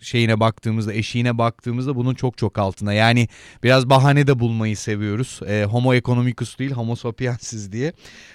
şeyine 0.00 0.40
baktığımızda, 0.40 0.92
eşiğine 0.92 1.38
baktığımızda 1.38 1.96
bunun 1.96 2.14
çok 2.14 2.38
çok 2.38 2.58
altına. 2.58 2.92
Yani 2.92 3.28
biraz 3.62 3.90
bahane 3.90 4.26
de 4.26 4.38
bulmayı 4.38 4.76
seviyoruz. 4.76 5.40
E, 5.48 5.64
homo 5.64 5.94
economicus 5.94 6.58
değil, 6.58 6.70
homo 6.70 6.96
sapiensis 6.96 7.72
diye. 7.72 7.92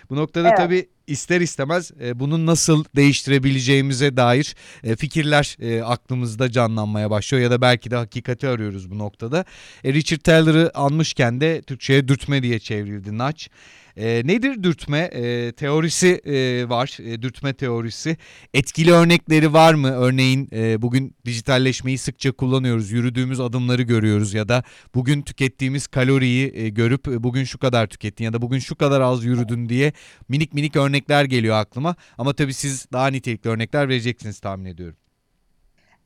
Bu 0.10 0.15
noktada 0.15 0.48
evet. 0.48 0.58
tabii 0.58 0.88
ister 1.08 1.41
istemez 1.41 1.91
e, 2.01 2.20
bunun 2.20 2.46
nasıl 2.46 2.84
değiştirebileceğimize 2.96 4.17
dair 4.17 4.55
e, 4.84 4.96
fikirler 4.96 5.58
e, 5.60 5.84
aklımızda 5.84 6.51
canlanmaya 6.51 7.10
başlıyor 7.10 7.44
ya 7.44 7.51
da 7.51 7.62
belki 7.62 7.91
de 7.91 7.96
hakikati 7.96 8.48
arıyoruz 8.48 8.91
bu 8.91 8.98
noktada. 8.98 9.46
E, 9.84 9.94
Richard 9.94 10.20
Taylor'ı 10.20 10.72
anmışken 10.74 11.41
de 11.41 11.62
Türkçe'ye 11.62 12.08
dürtme 12.08 12.44
diye 12.44 12.60
çevrildi 12.60 13.17
Naç. 13.17 13.50
E, 13.98 14.22
nedir 14.25 14.64
dürtme? 14.64 15.00
E, 15.00 15.52
teorisi 15.52 16.08
e, 16.25 16.70
var, 16.70 16.98
e, 17.02 17.22
dürtme 17.22 17.54
teorisi. 17.54 18.18
Etkili 18.54 18.92
örnekleri 18.92 19.54
var 19.54 19.74
mı? 19.74 19.92
Örneğin 19.92 20.50
e, 20.54 20.82
bugün 20.82 21.16
dijitalleşmeyi 21.25 21.98
sıkça 21.98 22.32
kullanıyoruz. 22.32 22.92
Yürüdüğümüz 22.92 23.40
adımları 23.40 23.82
görüyoruz 23.82 24.34
ya 24.34 24.50
da 24.50 24.64
bugün 24.96 25.22
tükettiğimiz 25.22 25.88
kaloriyi 25.88 26.52
e, 26.56 26.70
görüp 26.70 27.08
e, 27.08 27.24
bugün 27.24 27.44
şu 27.44 27.58
kadar 27.60 27.88
tükettin 27.88 28.24
ya 28.24 28.34
da 28.34 28.42
bugün 28.42 28.60
şu 28.60 28.75
kadar 28.75 29.02
az 29.02 29.24
yürüdün 29.25 29.70
diye 29.70 29.94
minik 30.30 30.54
minik 30.54 30.75
örnekler 30.75 31.25
geliyor 31.25 31.56
aklıma. 31.56 31.96
Ama 32.18 32.34
tabii 32.34 32.54
siz 32.54 32.88
daha 32.94 33.08
nitelikli 33.08 33.50
örnekler 33.50 33.90
vereceksiniz 33.90 34.40
tahmin 34.40 34.66
ediyorum. 34.66 35.05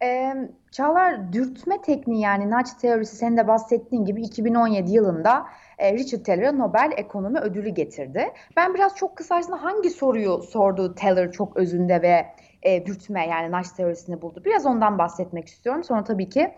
Ee, 0.04 0.34
Çağlar 0.72 1.34
dürtme 1.34 1.82
tekniği 1.82 2.22
yani 2.22 2.52
Nudge 2.52 2.70
teorisi 2.82 3.16
senin 3.16 3.38
de 3.38 3.48
bahsettiğin 3.48 4.06
gibi 4.06 4.22
2017 4.22 4.92
yılında 4.92 5.46
e, 5.78 5.94
Richard 5.94 6.26
Taylor'a 6.26 6.52
Nobel 6.52 6.92
Ekonomi 6.98 7.40
Ödülü 7.40 7.70
getirdi. 7.70 8.34
Ben 8.56 8.74
biraz 8.74 8.96
çok 8.96 9.18
kısa 9.18 9.42
hangi 9.62 9.90
soruyu 9.90 10.38
sordu 10.38 10.96
Taylor 10.96 11.32
çok 11.32 11.58
özünde 11.58 12.02
ve 12.02 12.26
e, 12.64 12.86
dürtme 12.86 13.28
yani 13.28 13.52
Nudge 13.52 13.70
teorisini 13.78 14.22
buldu. 14.22 14.42
Biraz 14.46 14.66
ondan 14.66 14.98
bahsetmek 14.98 15.48
istiyorum. 15.48 15.84
Sonra 15.84 16.04
tabii 16.04 16.30
ki 16.30 16.54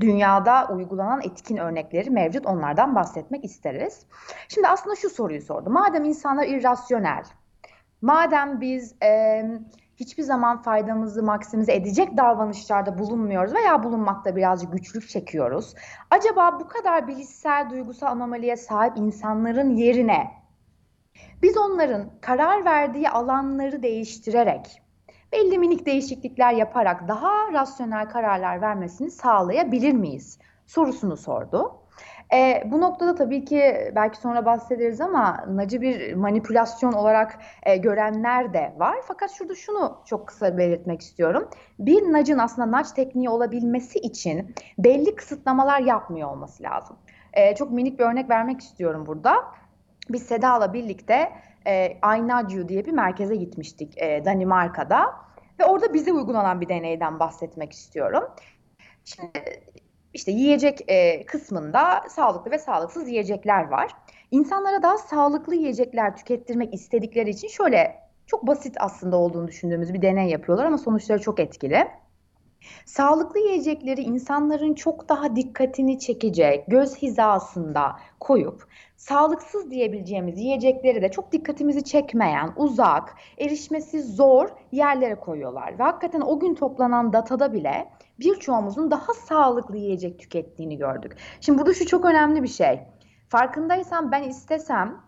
dünyada 0.00 0.68
uygulanan 0.68 1.20
etkin 1.22 1.56
örnekleri 1.56 2.10
mevcut 2.10 2.46
onlardan 2.46 2.94
bahsetmek 2.94 3.44
isteriz. 3.44 4.06
Şimdi 4.48 4.68
aslında 4.68 4.96
şu 4.96 5.10
soruyu 5.10 5.42
sordu. 5.42 5.70
Madem 5.70 6.04
insanlar 6.04 6.46
irrasyonel, 6.46 7.24
madem 8.02 8.60
biz 8.60 8.94
e, 9.02 9.42
hiçbir 10.00 10.22
zaman 10.22 10.62
faydamızı 10.62 11.22
maksimize 11.22 11.74
edecek 11.74 12.16
davranışlarda 12.16 12.98
bulunmuyoruz 12.98 13.54
veya 13.54 13.82
bulunmakta 13.82 14.36
birazcık 14.36 14.72
güçlük 14.72 15.08
çekiyoruz. 15.08 15.74
Acaba 16.10 16.60
bu 16.60 16.68
kadar 16.68 17.08
bilişsel 17.08 17.70
duygusal 17.70 18.06
anomaliye 18.06 18.56
sahip 18.56 18.96
insanların 18.96 19.76
yerine 19.76 20.30
biz 21.42 21.56
onların 21.56 22.10
karar 22.20 22.64
verdiği 22.64 23.10
alanları 23.10 23.82
değiştirerek 23.82 24.82
belli 25.32 25.58
minik 25.58 25.86
değişiklikler 25.86 26.52
yaparak 26.52 27.08
daha 27.08 27.52
rasyonel 27.52 28.08
kararlar 28.08 28.60
vermesini 28.60 29.10
sağlayabilir 29.10 29.92
miyiz? 29.92 30.38
sorusunu 30.66 31.16
sordu. 31.16 31.79
E, 32.32 32.62
bu 32.66 32.80
noktada 32.80 33.14
tabii 33.14 33.44
ki 33.44 33.92
belki 33.94 34.18
sonra 34.18 34.44
bahsederiz 34.44 35.00
ama 35.00 35.44
nacı 35.48 35.80
bir 35.80 36.14
manipülasyon 36.14 36.92
olarak 36.92 37.38
e, 37.62 37.76
görenler 37.76 38.54
de 38.54 38.74
var. 38.76 38.96
Fakat 39.08 39.30
şurada 39.30 39.54
şunu 39.54 39.98
çok 40.04 40.28
kısa 40.28 40.58
belirtmek 40.58 41.00
istiyorum. 41.00 41.48
Bir 41.78 42.12
nacın 42.12 42.38
aslında 42.38 42.70
naç 42.70 42.92
tekniği 42.92 43.28
olabilmesi 43.28 43.98
için 43.98 44.54
belli 44.78 45.16
kısıtlamalar 45.16 45.80
yapmıyor 45.80 46.30
olması 46.30 46.62
lazım. 46.62 46.96
E, 47.32 47.54
çok 47.54 47.70
minik 47.70 47.98
bir 47.98 48.04
örnek 48.04 48.30
vermek 48.30 48.60
istiyorum 48.60 49.06
burada. 49.06 49.34
Biz 50.10 50.22
Seda'la 50.22 50.72
birlikte 50.72 51.32
e, 51.66 51.98
Aynacı 52.02 52.68
diye 52.68 52.86
bir 52.86 52.92
merkeze 52.92 53.36
gitmiştik 53.36 53.98
e, 53.98 54.24
Danimarka'da. 54.24 55.14
Ve 55.60 55.64
orada 55.64 55.94
bize 55.94 56.12
uygulanan 56.12 56.60
bir 56.60 56.68
deneyden 56.68 57.18
bahsetmek 57.20 57.72
istiyorum. 57.72 58.24
Şimdi 59.04 59.62
işte 60.14 60.32
yiyecek 60.32 60.80
e, 60.88 61.26
kısmında 61.26 62.02
sağlıklı 62.08 62.50
ve 62.50 62.58
sağlıksız 62.58 63.08
yiyecekler 63.08 63.68
var. 63.68 63.92
İnsanlara 64.30 64.82
daha 64.82 64.98
sağlıklı 64.98 65.54
yiyecekler 65.54 66.16
tükettirmek 66.16 66.74
istedikleri 66.74 67.30
için 67.30 67.48
şöyle 67.48 68.00
çok 68.26 68.46
basit 68.46 68.76
aslında 68.80 69.16
olduğunu 69.16 69.48
düşündüğümüz 69.48 69.94
bir 69.94 70.02
deney 70.02 70.28
yapıyorlar 70.28 70.64
ama 70.64 70.78
sonuçları 70.78 71.20
çok 71.20 71.40
etkili. 71.40 71.88
Sağlıklı 72.84 73.40
yiyecekleri 73.40 74.00
insanların 74.00 74.74
çok 74.74 75.08
daha 75.08 75.36
dikkatini 75.36 75.98
çekecek, 75.98 76.64
göz 76.68 76.96
hizasında 76.96 77.96
koyup 78.20 78.66
sağlıksız 78.96 79.70
diyebileceğimiz 79.70 80.38
yiyecekleri 80.38 81.02
de 81.02 81.10
çok 81.10 81.32
dikkatimizi 81.32 81.84
çekmeyen, 81.84 82.52
uzak, 82.56 83.14
erişmesi 83.38 84.02
zor 84.02 84.48
yerlere 84.72 85.14
koyuyorlar. 85.14 85.78
Ve 85.78 85.82
hakikaten 85.82 86.20
o 86.20 86.40
gün 86.40 86.54
toplanan 86.54 87.12
datada 87.12 87.52
bile 87.52 87.88
birçoğumuzun 88.20 88.90
daha 88.90 89.14
sağlıklı 89.14 89.76
yiyecek 89.76 90.18
tükettiğini 90.18 90.78
gördük. 90.78 91.16
Şimdi 91.40 91.58
burada 91.58 91.74
şu 91.74 91.86
çok 91.86 92.04
önemli 92.04 92.42
bir 92.42 92.48
şey. 92.48 92.80
Farkındaysan 93.28 94.12
ben 94.12 94.22
istesem 94.22 95.00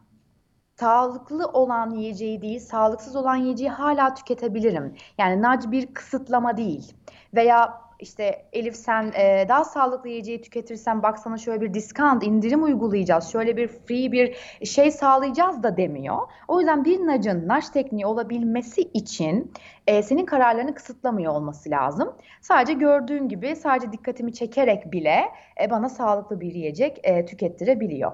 sağlıklı 0.80 1.46
olan 1.46 1.90
yiyeceği 1.90 2.42
değil, 2.42 2.60
sağlıksız 2.60 3.16
olan 3.16 3.36
yiyeceği 3.36 3.70
hala 3.70 4.14
tüketebilirim. 4.14 4.96
Yani 5.18 5.42
nac 5.42 5.70
bir 5.70 5.94
kısıtlama 5.94 6.56
değil. 6.56 6.92
Veya 7.34 7.81
işte 8.02 8.44
Elif 8.52 8.76
sen 8.76 9.12
e, 9.16 9.46
daha 9.48 9.64
sağlıklı 9.64 10.08
yiyeceği 10.08 10.42
tüketirsen 10.42 11.02
bak 11.02 11.18
sana 11.18 11.38
şöyle 11.38 11.60
bir 11.60 11.74
discount, 11.74 12.22
indirim 12.22 12.62
uygulayacağız. 12.62 13.32
Şöyle 13.32 13.56
bir 13.56 13.68
free 13.68 14.12
bir 14.12 14.36
şey 14.66 14.90
sağlayacağız 14.90 15.62
da 15.62 15.76
demiyor. 15.76 16.18
O 16.48 16.60
yüzden 16.60 16.84
bir 16.84 17.06
nacın 17.06 17.48
naş 17.48 17.68
tekniği 17.68 18.06
olabilmesi 18.06 18.82
için 18.82 19.52
e, 19.86 20.02
senin 20.02 20.26
kararlarını 20.26 20.74
kısıtlamıyor 20.74 21.32
olması 21.32 21.70
lazım. 21.70 22.12
Sadece 22.40 22.72
gördüğün 22.72 23.28
gibi 23.28 23.56
sadece 23.56 23.92
dikkatimi 23.92 24.32
çekerek 24.32 24.92
bile 24.92 25.24
e, 25.60 25.70
bana 25.70 25.88
sağlıklı 25.88 26.40
bir 26.40 26.54
yiyecek 26.54 27.00
e, 27.02 27.26
tükettirebiliyor. 27.26 28.12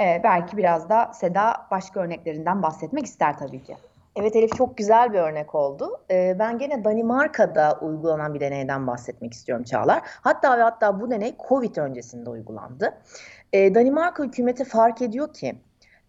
E, 0.00 0.20
belki 0.24 0.56
biraz 0.56 0.88
da 0.88 1.12
Seda 1.14 1.66
başka 1.70 2.00
örneklerinden 2.00 2.62
bahsetmek 2.62 3.06
ister 3.06 3.38
tabii 3.38 3.62
ki. 3.62 3.76
Evet 4.16 4.36
Elif 4.36 4.56
çok 4.56 4.76
güzel 4.76 5.12
bir 5.12 5.18
örnek 5.18 5.54
oldu. 5.54 6.00
Ee, 6.10 6.36
ben 6.38 6.58
gene 6.58 6.84
Danimarka'da 6.84 7.78
uygulanan 7.80 8.34
bir 8.34 8.40
deneyden 8.40 8.86
bahsetmek 8.86 9.32
istiyorum 9.32 9.64
Çağlar. 9.64 10.02
Hatta 10.04 10.58
ve 10.58 10.62
hatta 10.62 11.00
bu 11.00 11.10
deney 11.10 11.36
Covid 11.48 11.76
öncesinde 11.76 12.30
uygulandı. 12.30 12.94
Ee, 13.52 13.74
Danimarka 13.74 14.24
hükümeti 14.24 14.64
fark 14.64 15.02
ediyor 15.02 15.32
ki 15.32 15.54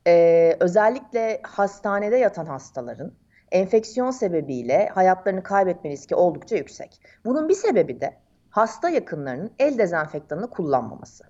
e, 0.07 0.57
özellikle 0.59 1.39
hastanede 1.43 2.17
yatan 2.17 2.45
hastaların 2.45 3.12
enfeksiyon 3.51 4.12
sebebiyle 4.12 4.88
hayatlarını 4.88 5.43
kaybetme 5.43 5.89
riski 5.89 6.15
oldukça 6.15 6.55
yüksek. 6.55 7.01
Bunun 7.25 7.50
bir 7.50 7.53
sebebi 7.53 8.01
de 8.01 8.17
hasta 8.50 8.89
yakınlarının 8.89 9.51
el 9.59 9.77
dezenfektanını 9.77 10.50
kullanmaması. 10.50 11.24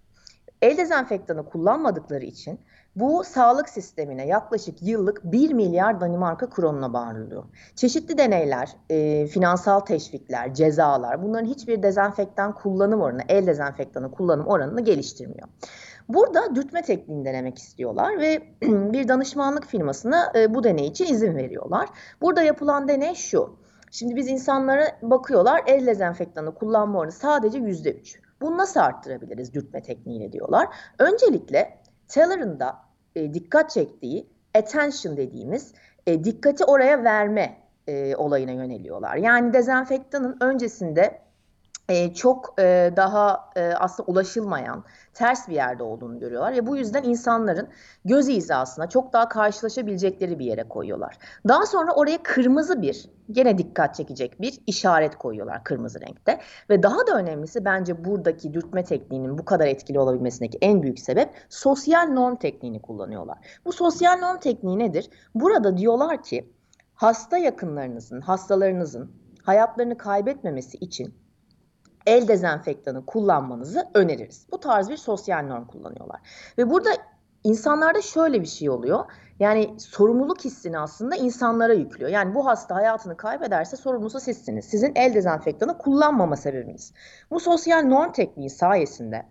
El 0.62 0.78
dezenfektanı 0.78 1.46
kullanmadıkları 1.46 2.26
için 2.26 2.60
bu 2.96 3.24
sağlık 3.24 3.70
sistemine 3.70 4.28
yaklaşık 4.28 4.84
yıllık 4.84 5.24
1 5.24 5.54
milyar 5.54 6.02
Danimarka 6.02 6.50
kronuna 6.50 6.94
bağırılıyor. 6.94 7.44
Çeşitli 7.76 8.18
deneyler, 8.18 8.70
e, 8.90 9.28
finansal 9.28 9.80
teşvikler, 9.80 10.54
cezalar 10.54 11.24
bunların 11.24 11.46
hiçbir 11.46 11.84
dezenfektan 11.84 12.56
kullanım 12.56 13.02
oranı, 13.02 13.22
el 13.30 13.48
dezenfektanı 13.48 14.12
kullanım 14.12 14.48
oranını 14.48 14.82
geliştirmiyor. 14.82 15.48
Burada 16.10 16.56
dürtme 16.56 16.82
tekniğini 16.82 17.26
denemek 17.26 17.58
istiyorlar 17.58 18.20
ve 18.20 18.44
bir 18.62 19.08
danışmanlık 19.08 19.66
firmasına 19.66 20.32
e, 20.36 20.54
bu 20.54 20.64
deney 20.64 20.88
için 20.88 21.06
izin 21.06 21.36
veriyorlar. 21.36 21.90
Burada 22.22 22.42
yapılan 22.42 22.88
deney 22.88 23.16
şu. 23.16 23.58
Şimdi 23.92 24.16
biz 24.16 24.28
insanlara 24.28 24.86
bakıyorlar 25.02 25.64
el 25.68 25.88
dezenfektanı 25.88 26.54
kullanma 26.54 27.00
oranı 27.00 27.12
sadece 27.12 27.58
%3. 27.58 28.20
Bunu 28.42 28.58
nasıl 28.58 28.80
arttırabiliriz 28.80 29.54
dürtme 29.54 29.82
tekniğiyle 29.82 30.32
diyorlar. 30.32 30.68
Öncelikle 31.00 31.80
Taylor'ın 32.08 32.60
da 32.60 32.85
e, 33.16 33.34
dikkat 33.34 33.70
çektiği 33.70 34.30
attention 34.56 35.18
dediğimiz 35.18 35.74
e, 36.08 36.24
dikkati 36.24 36.66
oraya 36.66 37.04
verme 37.04 37.58
e, 37.88 38.16
olayına 38.16 38.52
yöneliyorlar. 38.52 39.16
Yani 39.16 39.54
dezenfektanın 39.54 40.38
öncesinde 40.42 41.25
e, 41.90 42.14
çok 42.14 42.54
e, 42.60 42.94
daha 42.96 43.50
e, 43.56 43.74
aslında 43.74 44.12
ulaşılmayan 44.12 44.84
ters 45.14 45.50
bir 45.50 45.56
yerde 45.56 45.84
olduğunu 45.84 46.20
görüyorlar 46.20 46.54
ve 46.54 46.68
bu 46.68 46.78
yüzden 46.78 47.04
insanların 47.04 47.68
göz 48.06 48.28
hizasına 48.28 48.90
çok 48.90 49.14
daha 49.14 49.30
karşılaşabilecekleri 49.30 50.40
bir 50.40 50.46
yere 50.46 50.64
koyuyorlar. 50.64 51.18
Daha 51.48 51.66
sonra 51.66 51.92
oraya 51.92 52.24
kırmızı 52.24 52.82
bir 52.82 53.10
gene 53.32 53.58
dikkat 53.58 53.96
çekecek 53.96 54.42
bir 54.42 54.60
işaret 54.68 55.16
koyuyorlar 55.18 55.64
kırmızı 55.64 56.02
renkte 56.02 56.40
ve 56.70 56.84
daha 56.84 57.08
da 57.08 57.18
önemlisi 57.18 57.66
bence 57.66 58.06
buradaki 58.06 58.54
dürtme 58.54 58.84
tekniğinin 58.84 59.38
bu 59.38 59.46
kadar 59.46 59.68
etkili 59.68 60.00
olabilmesindeki 60.00 60.58
en 60.62 60.84
büyük 60.84 61.00
sebep 61.00 61.30
sosyal 61.50 62.08
norm 62.08 62.36
tekniğini 62.36 62.82
kullanıyorlar. 62.82 63.38
Bu 63.66 63.72
sosyal 63.72 64.18
norm 64.18 64.40
tekniği 64.40 64.80
nedir? 64.80 65.10
Burada 65.36 65.78
diyorlar 65.78 66.24
ki 66.24 66.50
hasta 66.96 67.38
yakınlarınızın, 67.38 68.22
hastalarınızın 68.22 69.12
hayatlarını 69.44 69.98
kaybetmemesi 69.98 70.78
için 70.78 71.25
el 72.06 72.28
dezenfektanı 72.28 73.06
kullanmanızı 73.06 73.88
öneririz. 73.94 74.48
Bu 74.52 74.60
tarz 74.60 74.90
bir 74.90 74.98
sosyal 74.98 75.44
norm 75.44 75.66
kullanıyorlar. 75.66 76.20
Ve 76.58 76.70
burada 76.70 76.90
insanlarda 77.44 78.02
şöyle 78.02 78.42
bir 78.42 78.48
şey 78.48 78.70
oluyor. 78.70 79.06
Yani 79.40 79.80
sorumluluk 79.80 80.46
hissini 80.46 80.80
aslında 80.80 81.16
insanlara 81.16 81.74
yüklüyor. 81.74 82.12
Yani 82.12 82.36
bu 82.36 82.46
hasta 82.46 82.76
hayatını 82.76 83.18
kaybederse 83.18 83.78
sorumlusu 83.78 84.20
sizsiniz. 84.20 84.66
Sizin 84.66 84.92
el 84.96 85.14
dezenfektanı 85.14 85.78
kullanmama 85.78 86.36
sebebiniz. 86.36 86.94
Bu 87.32 87.40
sosyal 87.40 87.84
norm 87.84 88.12
tekniği 88.12 88.50
sayesinde 88.50 89.26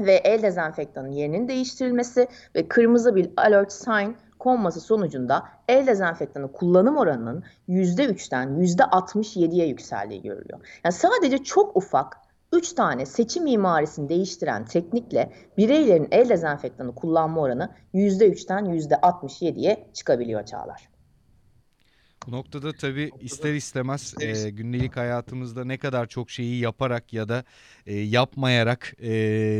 ve 0.00 0.14
el 0.14 0.42
dezenfektanın 0.42 1.12
yerinin 1.12 1.48
değiştirilmesi 1.48 2.28
ve 2.54 2.68
kırmızı 2.68 3.14
bir 3.16 3.30
alert 3.36 3.72
sign 3.72 4.10
konması 4.46 4.80
sonucunda 4.80 5.42
el 5.68 5.86
dezenfektanı 5.86 6.52
kullanım 6.52 6.96
oranının 6.96 7.44
%3'ten 7.68 8.48
%67'ye 8.48 9.66
yükseldiği 9.66 10.22
görülüyor. 10.22 10.80
Yani 10.84 10.92
sadece 10.92 11.38
çok 11.38 11.76
ufak 11.76 12.16
3 12.52 12.72
tane 12.72 13.06
seçim 13.06 13.44
mimarisini 13.44 14.08
değiştiren 14.08 14.64
teknikle 14.64 15.32
bireylerin 15.56 16.08
el 16.10 16.28
dezenfektanı 16.28 16.94
kullanma 16.94 17.40
oranı 17.40 17.70
%3'ten 17.94 18.64
%67'ye 18.64 19.86
çıkabiliyor 19.92 20.44
Çağlar. 20.44 20.88
Bu 22.26 22.32
noktada 22.32 22.72
tabii 22.72 23.10
ister 23.20 23.54
istemez 23.54 24.14
e, 24.20 24.50
gündelik 24.50 24.96
hayatımızda 24.96 25.64
ne 25.64 25.78
kadar 25.78 26.06
çok 26.06 26.30
şeyi 26.30 26.60
yaparak 26.60 27.12
ya 27.12 27.28
da 27.28 27.44
e, 27.86 27.96
yapmayarak 27.96 28.94
e, 29.02 29.10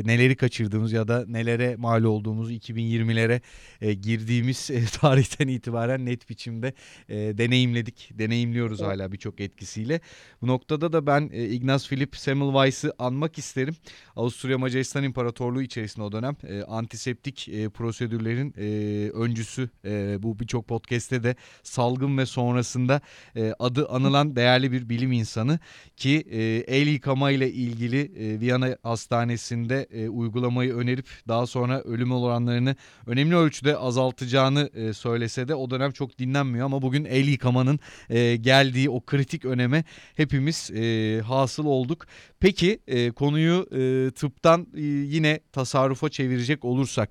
neleri 0.05 0.37
kaçırdığımız 0.37 0.93
ya 0.93 1.09
da 1.09 1.25
nelere 1.29 1.77
mal 1.77 2.05
olduğumuzu 2.05 2.53
2020'lere 2.53 3.41
e, 3.81 3.95
girdiğimiz 3.95 4.71
e, 4.71 4.85
tarihten 5.01 5.49
itibaren 5.49 6.07
net 6.07 6.29
biçimde 6.29 6.75
e, 7.09 7.17
deneyimledik. 7.17 8.11
Deneyimliyoruz 8.15 8.81
evet. 8.81 8.91
hala 8.91 9.13
birçok 9.13 9.41
etkisiyle. 9.41 10.01
Bu 10.43 10.47
noktada 10.47 10.93
da 10.93 11.07
ben 11.07 11.31
e, 11.33 11.45
Ignaz 11.45 11.89
Philipp 11.89 12.17
Semmelweis'i 12.17 12.91
anmak 12.99 13.39
isterim. 13.39 13.77
Avusturya 14.17 14.59
Macaristan 14.59 15.05
İmparatorluğu 15.05 15.63
içerisinde 15.63 16.05
o 16.05 16.13
dönem 16.13 16.37
e, 16.49 16.63
antiseptik 16.63 17.49
e, 17.49 17.69
prosedürlerin 17.69 18.55
e, 18.59 19.11
öncüsü. 19.11 19.71
E, 19.85 20.23
bu 20.23 20.39
birçok 20.39 20.69
podcast'te 20.69 21.23
de 21.23 21.37
salgın 21.63 22.19
ve 22.19 22.27
sonra 22.27 22.56
sonrasında 22.57 23.01
e, 23.37 23.55
adı 23.59 23.89
anılan 23.89 24.37
değerli 24.37 24.73
bir 24.73 24.89
bilim 24.89 25.13
insanı 25.13 25.59
ki 25.97 26.25
e, 26.31 26.39
el 26.77 26.87
yıkama 26.87 27.31
ile 27.31 27.53
ilgili 27.53 28.01
e, 28.01 28.41
Viyana 28.41 28.77
Hastanesi'nde 28.83 29.87
e, 29.91 30.09
uygulamayı 30.09 30.75
önerip 30.75 31.07
daha 31.29 31.47
sonra 31.47 31.81
ölüm 31.81 32.13
oranlarını 32.13 32.77
önemli 33.07 33.37
ölçüde 33.37 33.77
azaltacağını 33.77 34.71
e, 34.75 34.93
söylese 34.93 35.49
de 35.49 35.55
o 35.55 35.71
dönem 35.71 35.93
çok 35.93 36.19
dinlenmiyor 36.19 36.67
ama 36.67 36.83
bugün 36.83 37.05
el 37.05 37.29
yıkamanın 37.29 37.81
e, 38.11 38.37
geldiği 38.37 38.91
o 38.91 39.01
kritik 39.01 39.45
öneme 39.45 39.85
hepimiz 40.17 40.71
e, 40.71 41.21
hasıl 41.21 41.65
olduk. 41.67 42.07
Peki 42.41 42.79
e, 42.87 43.11
konuyu 43.11 43.67
e, 43.73 44.11
tıptan 44.11 44.67
e, 44.77 44.81
yine 44.83 45.41
tasarrufa 45.53 46.09
çevirecek 46.09 46.65
olursak 46.65 47.11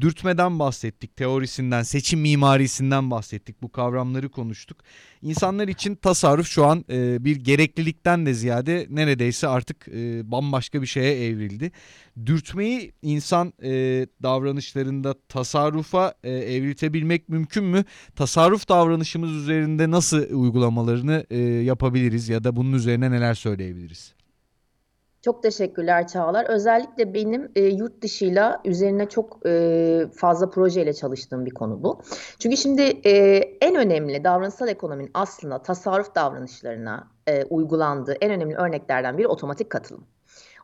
dürtmeden 0.00 0.58
bahsettik, 0.58 1.16
teorisinden, 1.16 1.82
seçim 1.82 2.20
mimarisinden 2.20 3.10
bahsettik. 3.10 3.62
Bu 3.62 3.72
kavramları 3.72 4.28
konuştuk. 4.28 4.83
İnsanlar 5.22 5.68
için 5.68 5.94
tasarruf 5.94 6.46
şu 6.46 6.64
an 6.64 6.84
e, 6.90 7.24
bir 7.24 7.36
gereklilikten 7.36 8.26
de 8.26 8.34
ziyade 8.34 8.86
neredeyse 8.90 9.48
artık 9.48 9.88
e, 9.88 10.30
bambaşka 10.30 10.82
bir 10.82 10.86
şeye 10.86 11.26
evrildi. 11.26 11.72
Dürtmeyi 12.26 12.92
insan 13.02 13.52
e, 13.62 13.70
davranışlarında 14.22 15.14
tasarrufa 15.28 16.14
e, 16.24 16.30
evriltebilmek 16.30 17.28
mümkün 17.28 17.64
mü? 17.64 17.84
Tasarruf 18.16 18.68
davranışımız 18.68 19.30
üzerinde 19.30 19.90
nasıl 19.90 20.30
uygulamalarını 20.30 21.26
e, 21.30 21.38
yapabiliriz 21.38 22.28
ya 22.28 22.44
da 22.44 22.56
bunun 22.56 22.72
üzerine 22.72 23.10
neler 23.10 23.34
söyleyebiliriz? 23.34 24.14
Çok 25.24 25.42
teşekkürler 25.42 26.08
Çağlar. 26.08 26.46
Özellikle 26.48 27.14
benim 27.14 27.52
e, 27.56 27.62
yurt 27.64 28.02
dışıyla 28.02 28.60
üzerine 28.64 29.08
çok 29.08 29.46
e, 29.46 30.06
fazla 30.14 30.50
projeyle 30.50 30.92
çalıştığım 30.92 31.46
bir 31.46 31.50
konu 31.50 31.82
bu. 31.82 32.02
Çünkü 32.38 32.56
şimdi 32.56 32.82
e, 32.82 33.36
en 33.60 33.74
önemli 33.74 34.24
davranışsal 34.24 34.68
ekonominin 34.68 35.10
aslında 35.14 35.62
tasarruf 35.62 36.14
davranışlarına 36.14 37.08
e, 37.26 37.44
uygulandığı 37.44 38.12
en 38.12 38.30
önemli 38.30 38.56
örneklerden 38.56 39.18
biri 39.18 39.26
otomatik 39.26 39.70
katılım. 39.70 40.06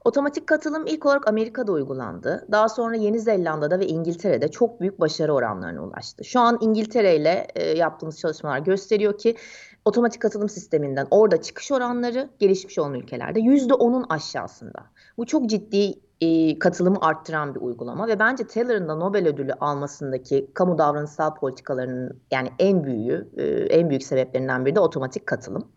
Otomatik 0.04 0.46
katılım 0.46 0.86
ilk 0.86 1.06
olarak 1.06 1.28
Amerika'da 1.28 1.72
uygulandı. 1.72 2.46
Daha 2.52 2.68
sonra 2.68 2.96
Yeni 2.96 3.20
Zelanda'da 3.20 3.78
ve 3.80 3.86
İngiltere'de 3.86 4.48
çok 4.48 4.80
büyük 4.80 5.00
başarı 5.00 5.34
oranlarına 5.34 5.82
ulaştı. 5.82 6.24
Şu 6.24 6.40
an 6.40 6.58
İngiltere 6.60 7.16
ile 7.16 7.46
e, 7.54 7.64
yaptığımız 7.78 8.18
çalışmalar 8.18 8.58
gösteriyor 8.58 9.18
ki 9.18 9.36
otomatik 9.84 10.22
katılım 10.22 10.48
sisteminden 10.48 11.06
orada 11.10 11.42
çıkış 11.42 11.72
oranları 11.72 12.28
gelişmiş 12.38 12.78
olan 12.78 12.94
ülkelerde 12.94 13.40
%10'un 13.40 14.06
aşağısında. 14.08 14.86
Bu 15.18 15.26
çok 15.26 15.50
ciddi 15.50 15.94
e, 16.20 16.58
katılımı 16.58 16.98
arttıran 17.00 17.54
bir 17.54 17.60
uygulama 17.60 18.08
ve 18.08 18.18
bence 18.18 18.46
Taylor'ın 18.46 18.88
da 18.88 18.94
Nobel 18.94 19.28
ödülü 19.28 19.52
almasındaki 19.52 20.50
kamu 20.54 20.78
davranışsal 20.78 21.34
politikalarının 21.34 22.20
yani 22.30 22.50
en 22.58 22.84
büyüğü, 22.84 23.28
e, 23.36 23.44
en 23.48 23.88
büyük 23.90 24.02
sebeplerinden 24.02 24.66
biri 24.66 24.74
de 24.76 24.80
otomatik 24.80 25.26
katılım. 25.26 25.68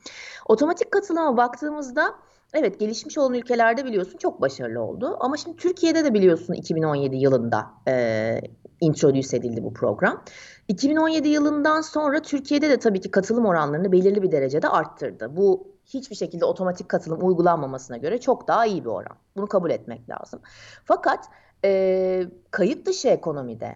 Otomatik 0.45 0.91
katılıma 0.91 1.37
baktığımızda 1.37 2.15
evet 2.53 2.79
gelişmiş 2.79 3.17
olan 3.17 3.33
ülkelerde 3.33 3.85
biliyorsun 3.85 4.17
çok 4.17 4.41
başarılı 4.41 4.81
oldu 4.81 5.17
ama 5.19 5.37
şimdi 5.37 5.57
Türkiye'de 5.57 6.05
de 6.05 6.13
biliyorsun 6.13 6.53
2017 6.53 7.15
yılında 7.15 7.65
e, 7.87 8.41
introduce 8.81 9.37
edildi 9.37 9.63
bu 9.63 9.73
program. 9.73 10.23
2017 10.67 11.27
yılından 11.27 11.81
sonra 11.81 12.21
Türkiye'de 12.21 12.69
de 12.69 12.79
tabii 12.79 13.01
ki 13.01 13.11
katılım 13.11 13.45
oranlarını 13.45 13.91
belirli 13.91 14.21
bir 14.21 14.31
derecede 14.31 14.69
arttırdı. 14.69 15.37
Bu 15.37 15.67
hiçbir 15.85 16.15
şekilde 16.15 16.45
otomatik 16.45 16.89
katılım 16.89 17.27
uygulanmamasına 17.27 17.97
göre 17.97 18.19
çok 18.19 18.47
daha 18.47 18.65
iyi 18.65 18.85
bir 18.85 18.89
oran. 18.89 19.17
Bunu 19.35 19.47
kabul 19.47 19.71
etmek 19.71 20.09
lazım. 20.09 20.39
Fakat 20.85 21.25
e, 21.65 22.23
kayıt 22.51 22.85
dışı 22.85 23.07
ekonomide 23.07 23.75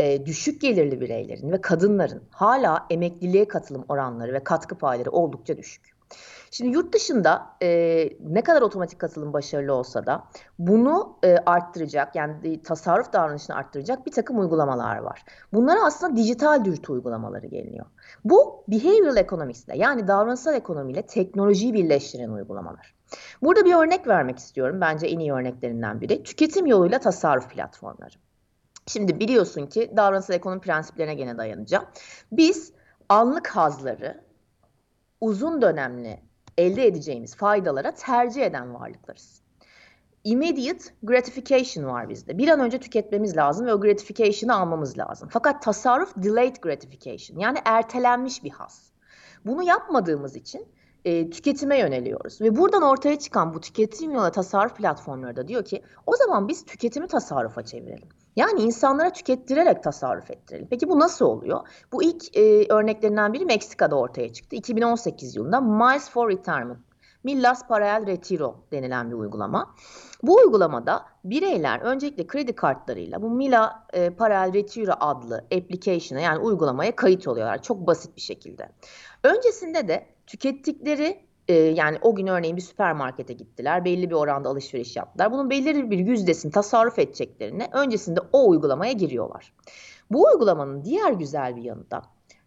e, 0.00 0.26
düşük 0.26 0.60
gelirli 0.60 1.00
bireylerin 1.00 1.52
ve 1.52 1.60
kadınların 1.60 2.22
hala 2.30 2.86
emekliliğe 2.90 3.48
katılım 3.48 3.84
oranları 3.88 4.32
ve 4.32 4.44
katkı 4.44 4.78
payları 4.78 5.10
oldukça 5.10 5.56
düşük. 5.56 5.89
Şimdi 6.50 6.70
yurt 6.70 6.94
dışında 6.94 7.46
e, 7.62 7.68
ne 8.20 8.42
kadar 8.42 8.62
otomatik 8.62 8.98
katılım 8.98 9.32
başarılı 9.32 9.74
olsa 9.74 10.06
da 10.06 10.24
bunu 10.58 11.18
e, 11.22 11.36
arttıracak 11.46 12.16
yani 12.16 12.62
tasarruf 12.62 13.12
davranışını 13.12 13.56
arttıracak 13.56 14.06
bir 14.06 14.12
takım 14.12 14.38
uygulamalar 14.38 14.96
var. 14.96 15.24
Bunlara 15.52 15.84
aslında 15.84 16.16
dijital 16.16 16.64
dürtü 16.64 16.92
uygulamaları 16.92 17.46
geliniyor. 17.46 17.86
Bu 18.24 18.64
behavioral 18.68 19.16
economics'le 19.16 19.74
yani 19.74 20.08
davranışsal 20.08 20.54
ekonomiyle 20.54 21.02
teknolojiyi 21.02 21.74
birleştiren 21.74 22.30
uygulamalar. 22.30 22.94
Burada 23.42 23.64
bir 23.64 23.74
örnek 23.74 24.08
vermek 24.08 24.38
istiyorum. 24.38 24.80
Bence 24.80 25.06
en 25.06 25.18
iyi 25.18 25.32
örneklerinden 25.32 26.00
biri. 26.00 26.22
Tüketim 26.22 26.66
yoluyla 26.66 26.98
tasarruf 26.98 27.50
platformları. 27.50 28.14
Şimdi 28.86 29.20
biliyorsun 29.20 29.66
ki 29.66 29.92
davranışsal 29.96 30.36
ekonomi 30.36 30.60
prensiplerine 30.60 31.14
gene 31.14 31.38
dayanacağım. 31.38 31.84
Biz 32.32 32.72
anlık 33.08 33.48
hazları 33.48 34.29
uzun 35.20 35.62
dönemli 35.62 36.20
elde 36.58 36.86
edeceğimiz 36.86 37.36
faydalara 37.36 37.94
tercih 37.94 38.42
eden 38.42 38.74
varlıklarız. 38.74 39.42
Immediate 40.24 40.84
gratification 41.02 41.84
var 41.84 42.08
bizde. 42.08 42.38
Bir 42.38 42.48
an 42.48 42.60
önce 42.60 42.80
tüketmemiz 42.80 43.36
lazım 43.36 43.66
ve 43.66 43.74
o 43.74 43.80
gratification'ı 43.80 44.56
almamız 44.56 44.98
lazım. 44.98 45.28
Fakat 45.32 45.62
tasarruf 45.62 46.12
delayed 46.16 46.56
gratification 46.56 47.38
yani 47.38 47.58
ertelenmiş 47.64 48.44
bir 48.44 48.50
haz. 48.50 48.92
Bunu 49.46 49.62
yapmadığımız 49.62 50.36
için 50.36 50.68
e, 51.04 51.30
tüketime 51.30 51.78
yöneliyoruz. 51.78 52.40
Ve 52.40 52.56
buradan 52.56 52.82
ortaya 52.82 53.18
çıkan 53.18 53.54
bu 53.54 53.60
tüketim 53.60 54.10
yola 54.10 54.32
tasarruf 54.32 54.76
platformları 54.76 55.36
da 55.36 55.48
diyor 55.48 55.64
ki 55.64 55.82
o 56.06 56.16
zaman 56.16 56.48
biz 56.48 56.64
tüketimi 56.64 57.06
tasarrufa 57.06 57.64
çevirelim. 57.64 58.08
Yani 58.36 58.60
insanlara 58.60 59.10
tükettirerek 59.10 59.82
tasarruf 59.82 60.30
ettirelim. 60.30 60.66
Peki 60.70 60.88
bu 60.88 60.98
nasıl 60.98 61.26
oluyor? 61.26 61.60
Bu 61.92 62.02
ilk 62.02 62.36
e, 62.36 62.66
örneklerinden 62.74 63.32
biri 63.32 63.44
Meksika'da 63.44 63.96
ortaya 63.96 64.32
çıktı. 64.32 64.56
2018 64.56 65.36
yılında 65.36 65.60
Miles 65.60 66.10
for 66.10 66.30
Retirement, 66.30 66.78
Millas 67.24 67.68
para 67.68 67.96
el 67.96 68.06
Retiro 68.06 68.64
denilen 68.72 69.10
bir 69.10 69.16
uygulama. 69.16 69.74
Bu 70.22 70.36
uygulamada 70.36 71.06
bireyler 71.24 71.80
öncelikle 71.80 72.26
kredi 72.26 72.54
kartlarıyla 72.54 73.22
bu 73.22 73.30
Mila 73.30 73.86
e, 73.92 74.10
Paralel 74.10 74.54
Retiro 74.54 74.92
adlı 75.00 75.36
application'a 75.36 76.20
yani 76.20 76.38
uygulamaya 76.38 76.96
kayıt 76.96 77.28
oluyorlar 77.28 77.62
çok 77.62 77.86
basit 77.86 78.16
bir 78.16 78.20
şekilde. 78.20 78.68
Öncesinde 79.22 79.88
de 79.88 80.06
tükettikleri 80.26 81.29
e, 81.50 81.54
yani 81.54 81.98
o 82.02 82.14
gün 82.14 82.26
örneğin 82.26 82.56
bir 82.56 82.62
süpermarkete 82.62 83.32
gittiler. 83.32 83.84
Belli 83.84 84.10
bir 84.10 84.14
oranda 84.14 84.48
alışveriş 84.48 84.96
yaptılar. 84.96 85.32
Bunun 85.32 85.50
belirli 85.50 85.90
bir 85.90 85.98
yüzdesini 85.98 86.52
tasarruf 86.52 86.98
edeceklerine 86.98 87.68
öncesinde 87.72 88.20
o 88.32 88.48
uygulamaya 88.48 88.92
giriyorlar. 88.92 89.52
Bu 90.10 90.26
uygulamanın 90.26 90.84
diğer 90.84 91.12
güzel 91.12 91.56
bir 91.56 91.62
yanı 91.62 91.90
da 91.90 92.02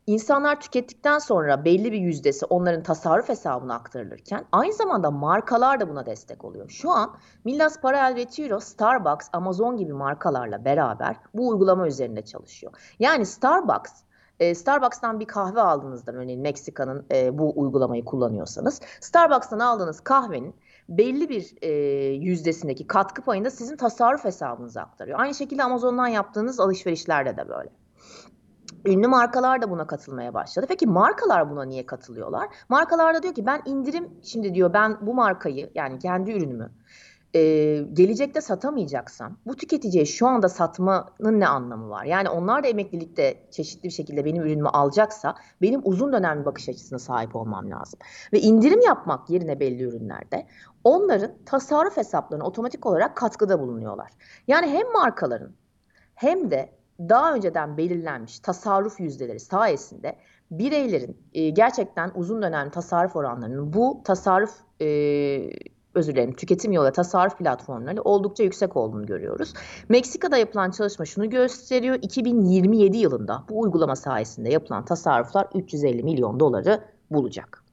İnsanlar 0.08 0.62
tükettikten 0.62 1.20
sonra 1.20 1.66
belli 1.66 1.92
bir 1.92 2.00
yüzdesi 2.00 2.46
onların 2.46 2.84
tasarruf 2.84 3.30
hesabına 3.30 3.76
aktarılırken 3.76 4.46
aynı 4.52 4.74
zamanda 4.74 5.12
markalar 5.12 5.80
da 5.80 5.90
buna 5.90 6.06
destek 6.06 6.46
oluyor. 6.46 6.70
Şu 6.70 6.92
an 6.92 7.16
Millas 7.46 7.82
Paralel 7.82 8.16
Retiro, 8.16 8.60
Starbucks, 8.60 9.30
Amazon 9.34 9.78
gibi 9.78 9.94
markalarla 9.94 10.66
beraber 10.66 11.16
bu 11.34 11.50
uygulama 11.50 11.88
üzerinde 11.88 12.22
çalışıyor. 12.22 12.74
Yani 13.00 13.26
Starbucks 13.26 13.94
e, 14.40 14.56
Starbucks'tan 14.56 15.20
bir 15.20 15.26
kahve 15.26 15.62
aldığınızda 15.62 16.12
örneğin 16.12 16.42
Meksika'nın 16.42 17.06
e, 17.12 17.38
bu 17.38 17.54
uygulamayı 17.56 18.06
kullanıyorsanız 18.06 18.82
Starbucks'tan 19.02 19.60
aldığınız 19.60 20.00
kahvenin 20.00 20.56
belli 20.90 21.30
bir 21.30 21.56
e, 21.62 21.72
yüzdesindeki 22.14 22.88
katkı 22.88 23.22
payını 23.22 23.46
da 23.46 23.50
sizin 23.50 23.78
tasarruf 23.78 24.24
hesabınıza 24.24 24.82
aktarıyor. 24.82 25.20
Aynı 25.20 25.34
şekilde 25.34 25.64
Amazon'dan 25.64 26.08
yaptığınız 26.08 26.60
alışverişlerde 26.60 27.38
de 27.38 27.50
böyle. 27.50 27.70
Ünlü 28.86 29.08
markalar 29.08 29.62
da 29.62 29.70
buna 29.70 29.88
katılmaya 29.88 30.34
başladı. 30.34 30.66
Peki 30.70 30.88
markalar 30.88 31.52
buna 31.52 31.64
niye 31.64 31.86
katılıyorlar? 31.86 32.50
Markalar 32.70 33.16
da 33.16 33.24
diyor 33.24 33.34
ki 33.34 33.46
ben 33.46 33.62
indirim 33.66 34.10
şimdi 34.24 34.56
diyor 34.56 34.74
ben 34.74 34.98
bu 35.02 35.14
markayı 35.14 35.72
yani 35.76 36.00
kendi 36.00 36.32
ürünümü 36.32 36.72
e, 37.36 37.40
gelecekte 37.94 38.42
satamayacaksam 38.42 39.38
bu 39.46 39.56
tüketiciye 39.56 40.06
şu 40.06 40.28
anda 40.28 40.50
satmanın 40.50 41.40
ne 41.40 41.48
anlamı 41.48 41.90
var? 41.90 42.06
Yani 42.06 42.30
onlar 42.30 42.64
da 42.64 42.68
emeklilikte 42.68 43.48
çeşitli 43.52 43.84
bir 43.84 43.94
şekilde 43.94 44.26
benim 44.26 44.44
ürünümü 44.44 44.70
alacaksa 44.70 45.36
benim 45.62 45.82
uzun 45.84 46.14
dönemli 46.14 46.46
bakış 46.46 46.70
açısına 46.70 47.00
sahip 47.00 47.36
olmam 47.36 47.72
lazım. 47.72 48.00
Ve 48.34 48.40
indirim 48.40 48.82
yapmak 48.82 49.30
yerine 49.30 49.60
belli 49.60 49.84
ürünlerde 49.84 50.48
onların 50.84 51.32
tasarruf 51.46 51.98
hesaplarına 51.98 52.46
otomatik 52.46 52.86
olarak 52.86 53.18
katkıda 53.18 53.60
bulunuyorlar. 53.60 54.10
Yani 54.48 54.68
hem 54.68 54.92
markaların 54.92 55.52
hem 56.16 56.52
de 56.52 56.70
daha 57.00 57.34
önceden 57.34 57.78
belirlenmiş 57.78 58.40
tasarruf 58.40 59.00
yüzdeleri 59.00 59.40
sayesinde 59.40 60.16
bireylerin 60.52 61.18
e, 61.34 61.50
gerçekten 61.50 62.12
uzun 62.16 62.42
dönem 62.42 62.70
tasarruf 62.70 63.16
oranlarının 63.16 63.74
bu 63.74 64.02
tasarruf 64.06 64.54
e, 64.82 64.86
özür 65.96 66.14
dilerim 66.14 66.36
tüketim 66.36 66.72
yolu 66.72 66.92
tasarruf 66.92 67.38
platformları 67.38 68.02
oldukça 68.02 68.44
yüksek 68.44 68.78
olduğunu 68.78 69.06
görüyoruz. 69.06 69.54
Meksika'da 69.90 70.38
yapılan 70.38 70.72
çalışma 70.72 71.06
şunu 71.06 71.30
gösteriyor. 71.30 72.00
2027 72.02 72.98
yılında 72.98 73.44
bu 73.50 73.60
uygulama 73.60 73.96
sayesinde 73.96 74.50
yapılan 74.50 74.86
tasarruflar 74.86 75.48
350 75.54 76.04
milyon 76.04 76.40
doları 76.40 76.82
bulacak. 77.12 77.64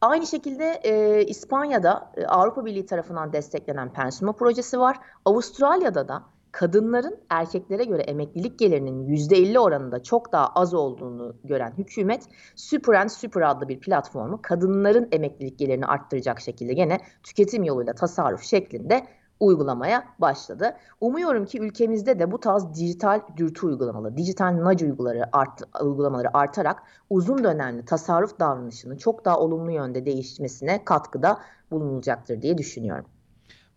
Aynı 0.00 0.26
şekilde 0.26 0.80
e, 0.84 1.24
İspanya'da 1.24 2.12
e, 2.16 2.26
Avrupa 2.26 2.64
Birliği 2.64 2.86
tarafından 2.86 3.32
desteklenen 3.32 3.92
Pensuma 3.92 4.32
projesi 4.32 4.80
var. 4.80 4.96
Avustralya'da 5.24 6.08
da 6.08 6.22
kadınların 6.52 7.20
erkeklere 7.30 7.84
göre 7.84 8.02
emeklilik 8.02 8.58
gelirinin 8.58 9.06
%50 9.06 9.58
oranında 9.58 10.02
çok 10.02 10.32
daha 10.32 10.46
az 10.46 10.74
olduğunu 10.74 11.36
gören 11.44 11.72
hükümet 11.78 12.22
Super 12.56 12.94
and 12.94 13.08
Super 13.08 13.50
adlı 13.50 13.68
bir 13.68 13.80
platformu 13.80 14.38
kadınların 14.42 15.08
emeklilik 15.12 15.58
gelirini 15.58 15.86
arttıracak 15.86 16.40
şekilde 16.40 16.72
gene 16.72 17.00
tüketim 17.22 17.64
yoluyla 17.64 17.94
tasarruf 17.94 18.42
şeklinde 18.42 19.06
uygulamaya 19.40 20.04
başladı. 20.18 20.76
Umuyorum 21.00 21.44
ki 21.44 21.60
ülkemizde 21.60 22.18
de 22.18 22.32
bu 22.32 22.40
tarz 22.40 22.74
dijital 22.74 23.20
dürtü 23.36 23.66
uygulamaları, 23.66 24.16
dijital 24.16 24.52
nudge 24.52 24.84
uygulamaları, 24.84 25.28
art, 25.32 25.62
uygulamaları 25.82 26.36
artarak 26.36 26.82
uzun 27.10 27.44
dönemli 27.44 27.84
tasarruf 27.84 28.40
davranışının 28.40 28.96
çok 28.96 29.24
daha 29.24 29.38
olumlu 29.38 29.70
yönde 29.70 30.06
değişmesine 30.06 30.84
katkıda 30.84 31.38
bulunulacaktır 31.70 32.42
diye 32.42 32.58
düşünüyorum. 32.58 33.04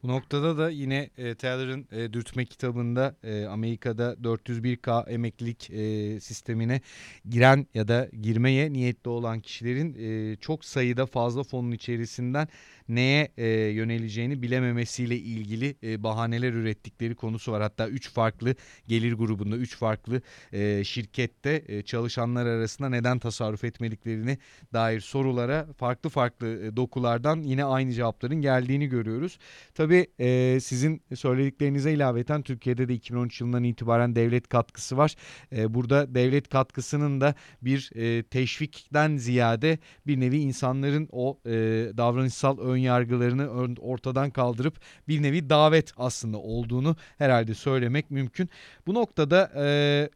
Bu 0.05 0.09
noktada 0.09 0.57
da 0.57 0.69
yine 0.69 1.09
e, 1.17 1.35
Taylor'ın 1.35 1.87
e, 1.91 2.13
Dürtme 2.13 2.45
kitabında 2.45 3.15
e, 3.23 3.45
Amerika'da 3.45 4.13
401k 4.13 5.09
emeklilik 5.09 5.69
e, 5.69 6.19
sistemine 6.19 6.81
giren 7.29 7.67
ya 7.73 7.87
da 7.87 8.09
girmeye 8.21 8.73
niyetli 8.73 9.09
olan 9.09 9.39
kişilerin 9.39 9.95
e, 9.99 10.35
çok 10.35 10.65
sayıda 10.65 11.05
fazla 11.05 11.43
fonun 11.43 11.71
içerisinden 11.71 12.47
neye 12.89 13.31
e, 13.37 13.47
yöneleceğini 13.47 14.41
bilememesiyle 14.41 15.17
ilgili 15.17 15.75
e, 15.83 16.03
bahaneler 16.03 16.53
ürettikleri 16.53 17.15
konusu 17.15 17.51
var. 17.51 17.61
Hatta 17.61 17.87
3 17.87 18.09
farklı 18.09 18.55
gelir 18.87 19.13
grubunda 19.13 19.57
3 19.57 19.77
farklı 19.77 20.21
e, 20.53 20.83
şirkette 20.83 21.63
e, 21.67 21.81
çalışanlar 21.81 22.45
arasında 22.45 22.89
neden 22.89 23.19
tasarruf 23.19 23.63
etmediklerini 23.63 24.37
dair 24.73 24.99
sorulara 24.99 25.67
farklı 25.77 26.09
farklı 26.09 26.47
e, 26.47 26.75
dokulardan 26.75 27.41
yine 27.41 27.63
aynı 27.63 27.93
cevapların 27.93 28.41
geldiğini 28.41 28.87
görüyoruz. 28.87 29.39
Tabii 29.73 30.07
e, 30.19 30.59
sizin 30.59 31.01
söylediklerinize 31.15 31.93
ilaveten 31.93 32.41
Türkiye'de 32.41 32.87
de 32.87 32.93
2013 32.93 33.41
yılından 33.41 33.63
itibaren 33.63 34.15
devlet 34.15 34.47
katkısı 34.47 34.97
var. 34.97 35.15
E, 35.55 35.73
burada 35.73 36.15
devlet 36.15 36.49
katkısının 36.49 37.21
da 37.21 37.35
bir 37.61 37.91
e, 37.95 38.23
teşvikten 38.23 39.17
ziyade 39.17 39.79
bir 40.07 40.19
nevi 40.19 40.37
insanların 40.37 41.09
o 41.11 41.39
e, 41.45 41.51
davranışsal 41.97 42.57
ön 42.57 42.74
yargılarını 42.77 43.49
ortadan 43.81 44.29
kaldırıp 44.29 44.79
bir 45.07 45.21
nevi 45.23 45.49
davet 45.49 45.93
aslında 45.97 46.37
olduğunu 46.37 46.95
herhalde 47.17 47.53
söylemek 47.53 48.11
mümkün. 48.11 48.49
Bu 48.87 48.93
noktada 48.93 49.51
e, 49.55 50.09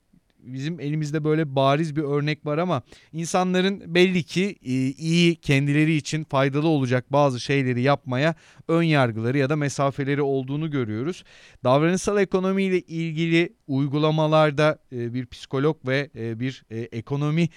bizim 0.43 0.79
elimizde 0.79 1.23
böyle 1.23 1.55
bariz 1.55 1.95
bir 1.95 2.03
örnek 2.03 2.45
var 2.45 2.57
ama 2.57 2.81
insanların 3.13 3.95
belli 3.95 4.23
ki 4.23 4.55
e, 4.65 4.71
iyi 4.73 5.35
kendileri 5.35 5.95
için 5.95 6.23
faydalı 6.23 6.67
olacak 6.67 7.11
bazı 7.11 7.39
şeyleri 7.39 7.81
yapmaya 7.81 8.35
ön 8.67 8.83
yargıları 8.83 9.37
ya 9.37 9.49
da 9.49 9.55
mesafeleri 9.55 10.21
olduğunu 10.21 10.71
görüyoruz. 10.71 11.23
Davranışsal 11.63 12.21
ekonomi 12.21 12.63
ile 12.63 12.79
ilgili 12.79 13.53
uygulamalarda 13.67 14.79
e, 14.91 15.13
bir 15.13 15.25
psikolog 15.25 15.77
ve 15.87 16.09
e, 16.15 16.39
bir 16.39 16.63
ekonomi 16.91 17.49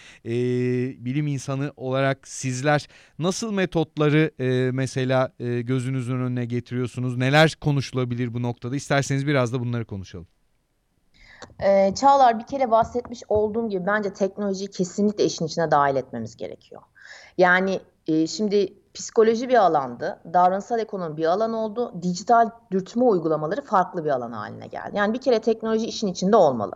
bilim 1.05 1.27
insanı 1.27 1.73
olarak 1.77 2.29
sizler 2.29 2.87
nasıl 3.19 3.53
metotları 3.53 4.31
mesela 4.73 5.33
gözünüzün 5.63 6.21
önüne 6.21 6.45
getiriyorsunuz? 6.45 7.17
Neler 7.17 7.57
konuşulabilir 7.61 8.35
bu 8.35 8.43
noktada? 8.43 8.77
İsterseniz 8.77 9.27
biraz 9.27 9.53
da 9.53 9.61
bunları 9.61 9.85
konuşalım. 9.85 10.27
Ee, 11.63 11.95
Çağlar 11.95 12.39
bir 12.39 12.47
kere 12.47 12.71
bahsetmiş 12.71 13.23
olduğum 13.29 13.69
gibi 13.69 13.87
bence 13.87 14.13
teknolojiyi 14.13 14.71
kesinlikle 14.71 15.25
işin 15.25 15.47
içine 15.47 15.71
dahil 15.71 15.97
etmemiz 15.97 16.37
gerekiyor. 16.37 16.83
Yani 17.39 17.81
e, 18.07 18.27
şimdi 18.27 18.83
psikoloji 18.95 19.49
bir 19.49 19.55
alandı, 19.55 20.21
davranışsal 20.33 20.79
ekonomi 20.79 21.17
bir 21.17 21.25
alan 21.25 21.53
oldu, 21.53 21.93
dijital 22.03 22.51
dürtme 22.71 23.05
uygulamaları 23.05 23.63
farklı 23.63 24.05
bir 24.05 24.11
alan 24.11 24.33
haline 24.33 24.67
geldi. 24.67 24.91
Yani 24.95 25.15
bir 25.15 25.21
kere 25.21 25.39
teknoloji 25.41 25.87
işin 25.87 26.07
içinde 26.07 26.37
olmalı. 26.37 26.73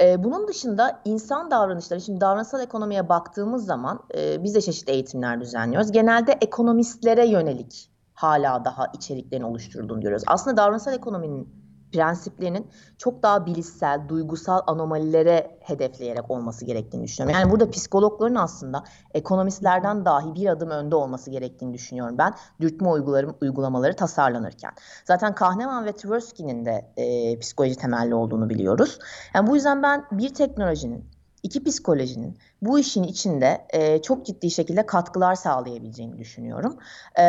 Ee, 0.00 0.24
bunun 0.24 0.48
dışında 0.48 1.00
insan 1.04 1.50
davranışları, 1.50 2.00
şimdi 2.00 2.20
davranışsal 2.20 2.60
ekonomiye 2.60 3.08
baktığımız 3.08 3.66
zaman 3.66 4.00
e, 4.14 4.42
biz 4.42 4.54
de 4.54 4.60
çeşitli 4.60 4.92
eğitimler 4.92 5.40
düzenliyoruz. 5.40 5.92
Genelde 5.92 6.32
ekonomistlere 6.40 7.26
yönelik 7.26 7.90
hala 8.14 8.64
daha 8.64 8.86
içeriklerin 8.86 9.42
oluşturulduğunu 9.42 10.00
görüyoruz. 10.00 10.24
Aslında 10.26 10.56
davranışsal 10.56 10.94
ekonominin 10.94 11.65
prensiplerinin 11.92 12.70
çok 12.98 13.22
daha 13.22 13.46
bilişsel, 13.46 14.08
duygusal 14.08 14.60
anomalilere 14.66 15.58
hedefleyerek 15.60 16.30
olması 16.30 16.64
gerektiğini 16.64 17.04
düşünüyorum. 17.04 17.40
Yani 17.40 17.52
burada 17.52 17.70
psikologların 17.70 18.34
aslında 18.34 18.84
ekonomistlerden 19.14 20.04
dahi 20.04 20.34
bir 20.34 20.46
adım 20.48 20.70
önde 20.70 20.96
olması 20.96 21.30
gerektiğini 21.30 21.74
düşünüyorum 21.74 22.18
ben 22.18 22.34
dürtme 22.60 22.88
uyguları, 22.88 23.34
uygulamaları 23.42 23.96
tasarlanırken. 23.96 24.70
Zaten 25.04 25.34
Kahneman 25.34 25.84
ve 25.84 25.92
Tversky'nin 25.92 26.64
de 26.64 26.92
e, 26.96 27.38
psikoloji 27.38 27.76
temelli 27.76 28.14
olduğunu 28.14 28.48
biliyoruz. 28.48 28.98
Yani 29.34 29.46
bu 29.46 29.54
yüzden 29.54 29.82
ben 29.82 30.04
bir 30.12 30.34
teknolojinin 30.34 31.15
iki 31.46 31.64
psikolojinin 31.64 32.38
bu 32.62 32.78
işin 32.78 33.02
içinde 33.02 33.66
e, 33.70 34.02
çok 34.02 34.26
ciddi 34.26 34.50
şekilde 34.50 34.86
katkılar 34.86 35.34
sağlayabileceğini 35.34 36.18
düşünüyorum. 36.18 36.76
E, 37.18 37.24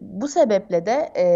bu 0.00 0.28
sebeple 0.28 0.86
de 0.86 1.12
e, 1.16 1.26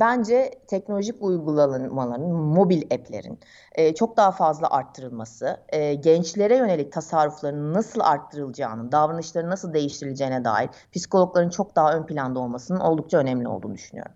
bence 0.00 0.50
teknolojik 0.66 1.22
uygulamaların, 1.22 2.30
mobil 2.30 2.82
app'lerin 2.82 3.38
e, 3.74 3.94
çok 3.94 4.16
daha 4.16 4.30
fazla 4.30 4.70
arttırılması, 4.70 5.60
e, 5.68 5.94
gençlere 5.94 6.56
yönelik 6.56 6.92
tasarrufların 6.92 7.74
nasıl 7.74 8.00
arttırılacağını, 8.00 8.92
davranışların 8.92 9.50
nasıl 9.50 9.72
değiştirileceğine 9.72 10.44
dair 10.44 10.70
psikologların 10.92 11.50
çok 11.50 11.76
daha 11.76 11.94
ön 11.94 12.06
planda 12.06 12.40
olmasının 12.40 12.80
oldukça 12.80 13.18
önemli 13.18 13.48
olduğunu 13.48 13.74
düşünüyorum. 13.74 14.12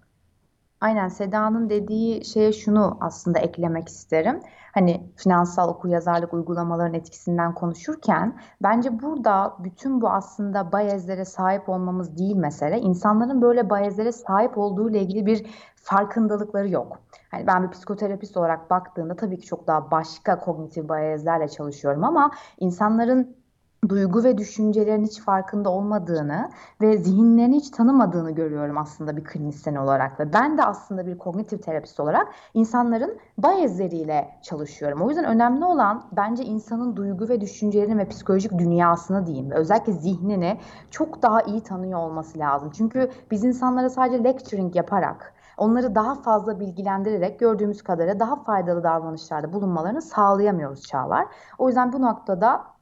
Aynen 0.83 1.09
Seda'nın 1.09 1.71
dediği 1.71 2.25
şeye 2.25 2.53
şunu 2.53 2.97
aslında 3.01 3.39
eklemek 3.39 3.89
isterim. 3.89 4.41
Hani 4.75 5.11
finansal 5.17 5.69
okuyazarlık 5.69 6.35
uygulamaların 6.35 6.95
etkisinden 6.95 7.55
konuşurken 7.55 8.39
bence 8.63 9.03
burada 9.03 9.57
bütün 9.59 10.01
bu 10.01 10.09
aslında 10.11 10.73
bayezlere 10.73 11.25
sahip 11.25 11.69
olmamız 11.69 12.19
değil 12.19 12.37
mesele. 12.37 12.81
İnsanların 12.81 13.43
böyle 13.43 13.71
bayezlere 13.71 14.13
sahip 14.13 14.59
olduğu 14.59 14.91
ile 14.91 15.01
ilgili 15.01 15.27
bir 15.27 15.47
farkındalıkları 15.77 16.69
yok. 16.69 16.99
Hani 17.31 17.47
ben 17.47 17.63
bir 17.63 17.71
psikoterapist 17.71 18.37
olarak 18.37 18.71
baktığımda 18.71 19.17
tabii 19.17 19.39
ki 19.39 19.47
çok 19.47 19.67
daha 19.67 19.91
başka 19.91 20.39
kognitif 20.39 20.89
bayezlerle 20.89 21.49
çalışıyorum 21.49 22.05
ama 22.05 22.31
insanların 22.61 23.42
duygu 23.89 24.25
ve 24.25 24.39
düşüncelerin 24.39 25.05
hiç 25.05 25.21
farkında 25.21 25.71
olmadığını 25.71 26.51
ve 26.81 26.99
zihinlerini 26.99 27.57
hiç 27.57 27.71
tanımadığını 27.71 28.31
görüyorum 28.31 28.79
aslında 28.79 29.17
bir 29.17 29.25
klinisyen 29.25 29.75
olarak 29.75 30.21
ve 30.21 30.33
ben 30.33 30.59
de 30.59 30.65
aslında 30.65 31.07
bir 31.07 31.19
kognitif 31.19 31.63
terapist 31.63 32.01
olarak 32.01 32.29
insanların 32.55 33.19
bayezleriyle 33.39 34.29
çalışıyorum. 34.43 35.03
O 35.03 35.09
yüzden 35.09 35.25
önemli 35.25 35.65
olan 35.65 36.05
bence 36.13 36.45
insanın 36.45 36.97
duygu 36.97 37.29
ve 37.29 37.41
düşüncelerini 37.41 37.99
ve 37.99 38.09
psikolojik 38.09 38.59
dünyasını 38.59 39.27
diyeyim 39.27 39.51
ve 39.51 39.55
özellikle 39.55 39.93
zihnini 39.93 40.59
çok 40.91 41.23
daha 41.23 41.43
iyi 41.43 41.61
tanıyor 41.61 41.99
olması 41.99 42.39
lazım. 42.39 42.71
Çünkü 42.71 43.11
biz 43.31 43.45
insanlara 43.45 43.91
sadece 43.91 44.25
lecturing 44.25 44.77
yaparak 44.77 45.35
onları 45.57 45.95
daha 45.95 46.15
fazla 46.15 46.61
bilgilendirerek 46.61 47.41
gördüğümüz 47.41 47.83
kadarıyla 47.83 48.21
daha 48.21 48.43
faydalı 48.43 48.85
davranışlarda 48.85 49.53
bulunmalarını 49.53 50.03
sağlayamıyoruz 50.03 50.83
Çağlar. 50.83 51.27
O 51.59 51.69
yüzden 51.69 51.93
bu 51.93 52.03
noktada 52.03 52.73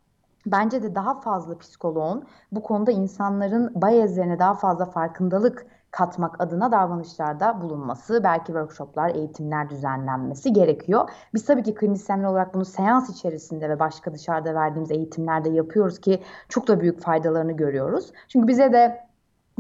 Bence 0.46 0.83
de 0.83 0.94
daha 0.94 1.20
fazla 1.20 1.59
psikoloğun 1.59 2.24
bu 2.53 2.62
konuda 2.62 2.90
insanların 2.90 3.72
bayezlerine 3.74 4.38
daha 4.38 4.55
fazla 4.55 4.85
farkındalık 4.85 5.66
katmak 5.90 6.40
adına 6.40 6.72
davranışlarda 6.72 7.61
bulunması, 7.61 8.24
belki 8.24 8.46
workshoplar, 8.46 9.14
eğitimler 9.14 9.70
düzenlenmesi 9.70 10.53
gerekiyor. 10.53 11.11
Biz 11.35 11.44
tabii 11.44 11.62
ki 11.62 11.74
klinisyenler 11.74 12.24
olarak 12.24 12.55
bunu 12.55 12.64
seans 12.64 13.11
içerisinde 13.11 13.68
ve 13.68 13.79
başka 13.79 14.14
dışarıda 14.14 14.55
verdiğimiz 14.55 14.90
eğitimlerde 14.90 15.50
yapıyoruz 15.50 16.00
ki 16.00 16.22
çok 16.48 16.68
da 16.68 16.81
büyük 16.81 17.00
faydalarını 17.00 17.53
görüyoruz. 17.53 18.12
Çünkü 18.29 18.48
bize 18.48 18.72
de 18.72 19.07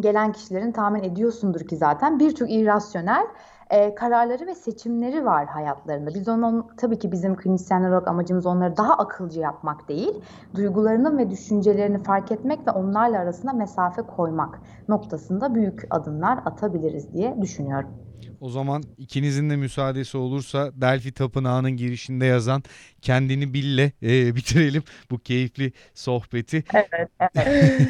gelen 0.00 0.32
kişilerin 0.32 0.72
tahmin 0.72 1.02
ediyorsundur 1.02 1.60
ki 1.60 1.76
zaten 1.76 2.18
birçok 2.18 2.50
irrasyonel 2.50 3.26
e, 3.70 3.94
kararları 3.94 4.46
ve 4.46 4.54
seçimleri 4.54 5.24
var 5.24 5.46
hayatlarında. 5.46 6.14
Biz 6.14 6.28
onun 6.28 6.66
tabii 6.76 6.98
ki 6.98 7.12
bizim 7.12 7.36
klinisyenler 7.36 7.88
olarak 7.88 8.08
amacımız 8.08 8.46
onları 8.46 8.76
daha 8.76 8.94
akılcı 8.94 9.40
yapmak 9.40 9.88
değil, 9.88 10.22
duygularını 10.54 11.18
ve 11.18 11.30
düşüncelerini 11.30 12.02
fark 12.02 12.32
etmek 12.32 12.66
ve 12.66 12.70
onlarla 12.70 13.18
arasında 13.18 13.52
mesafe 13.52 14.02
koymak 14.02 14.60
noktasında 14.88 15.54
büyük 15.54 15.86
adımlar 15.90 16.38
atabiliriz 16.44 17.12
diye 17.12 17.42
düşünüyorum. 17.42 18.09
O 18.40 18.50
zaman 18.50 18.82
ikinizin 18.98 19.50
de 19.50 19.56
müsaadesi 19.56 20.16
olursa 20.16 20.70
Delphi 20.74 21.12
Tapınağı'nın 21.12 21.70
girişinde 21.70 22.24
yazan 22.26 22.62
kendini 23.02 23.54
bille 23.54 23.92
e, 24.02 24.36
bitirelim 24.36 24.82
bu 25.10 25.18
keyifli 25.18 25.72
sohbeti. 25.94 26.64
Evet, 26.74 27.10
evet. 27.20 27.88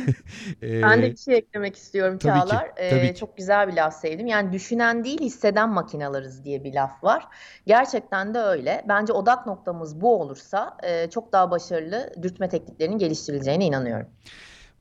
e, 0.62 0.82
ben 0.82 1.02
de 1.02 1.10
bir 1.10 1.16
şey 1.16 1.36
eklemek 1.36 1.76
istiyorum 1.76 2.18
tabii 2.18 2.40
Çağlar. 2.40 2.66
Ki, 2.66 2.72
tabii 2.90 3.00
ee, 3.00 3.12
ki. 3.12 3.20
Çok 3.20 3.36
güzel 3.36 3.68
bir 3.68 3.72
laf 3.72 3.94
sevdim. 3.94 4.26
Yani 4.26 4.52
düşünen 4.52 5.04
değil 5.04 5.20
hisseden 5.20 5.70
makinalarız 5.70 6.44
diye 6.44 6.64
bir 6.64 6.74
laf 6.74 7.04
var. 7.04 7.26
Gerçekten 7.66 8.34
de 8.34 8.38
öyle. 8.38 8.84
Bence 8.88 9.12
odak 9.12 9.46
noktamız 9.46 10.00
bu 10.00 10.20
olursa 10.20 10.76
e, 10.82 11.10
çok 11.10 11.32
daha 11.32 11.50
başarılı 11.50 12.12
dürtme 12.22 12.48
tekniklerinin 12.48 12.98
geliştirileceğine 12.98 13.66
inanıyorum. 13.66 14.06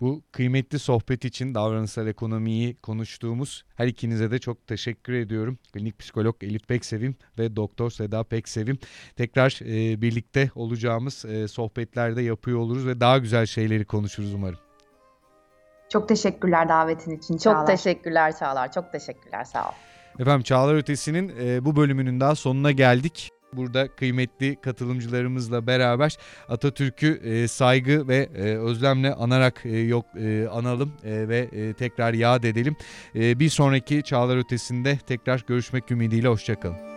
Bu 0.02 0.24
kıymetli 0.32 0.80
sohbet 0.80 1.26
için 1.26 1.56
davranışsal 1.56 2.08
ekonomiyi 2.08 2.76
konuştuğumuz 2.76 3.66
her 3.76 3.88
ikinize 3.88 4.32
de 4.32 4.40
çok 4.40 4.68
teşekkür 4.68 5.14
ediyorum. 5.14 5.58
Klinik 5.74 6.00
psikolog 6.00 6.44
Elif 6.44 6.68
Peksevim 6.68 7.16
ve 7.40 7.56
Doktor 7.56 7.90
Seda 7.90 8.24
Peksevim. 8.24 8.80
Tekrar 9.16 9.60
e, 9.62 10.02
birlikte 10.02 10.52
olacağımız 10.56 11.26
e, 11.26 11.48
sohbetlerde 11.48 12.22
yapıyor 12.22 12.60
oluruz 12.60 12.88
ve 12.88 13.00
daha 13.00 13.18
güzel 13.18 13.46
şeyleri 13.46 13.86
konuşuruz 13.86 14.34
umarım. 14.34 14.60
Çok 15.90 16.10
teşekkürler 16.10 16.70
davetin 16.70 17.18
için 17.18 17.38
Çağlar. 17.38 17.58
Çok 17.58 17.68
teşekkürler 17.68 18.38
Çağlar. 18.40 18.72
Çok 18.72 18.92
teşekkürler. 18.92 19.44
Sağ 19.44 19.70
ol. 19.70 19.74
Efendim 20.20 20.44
Çağlar 20.44 20.76
Ötesi'nin 20.76 21.34
e, 21.40 21.66
bu 21.66 21.76
bölümünün 21.76 22.20
daha 22.20 22.36
sonuna 22.36 22.72
geldik. 22.72 23.32
Burada 23.54 23.88
kıymetli 23.88 24.62
katılımcılarımızla 24.62 25.68
beraber 25.68 26.18
Atatürk'ü 26.50 27.22
e, 27.24 27.48
saygı 27.48 28.08
ve 28.08 28.30
e, 28.36 28.42
özlemle 28.42 29.14
anarak 29.14 29.62
e, 29.66 29.80
yok 29.80 30.06
e, 30.20 30.48
analım 30.52 30.94
e, 31.04 31.30
ve 31.30 31.50
e, 31.52 31.74
tekrar 31.74 32.14
yad 32.14 32.44
edelim. 32.44 32.76
E, 33.16 33.40
bir 33.40 33.50
sonraki 33.50 34.04
Çağlar 34.04 34.38
Ötesi'nde 34.38 34.98
tekrar 35.08 35.44
görüşmek 35.48 35.92
ümidiyle 35.92 36.28
hoşçakalın. 36.28 36.89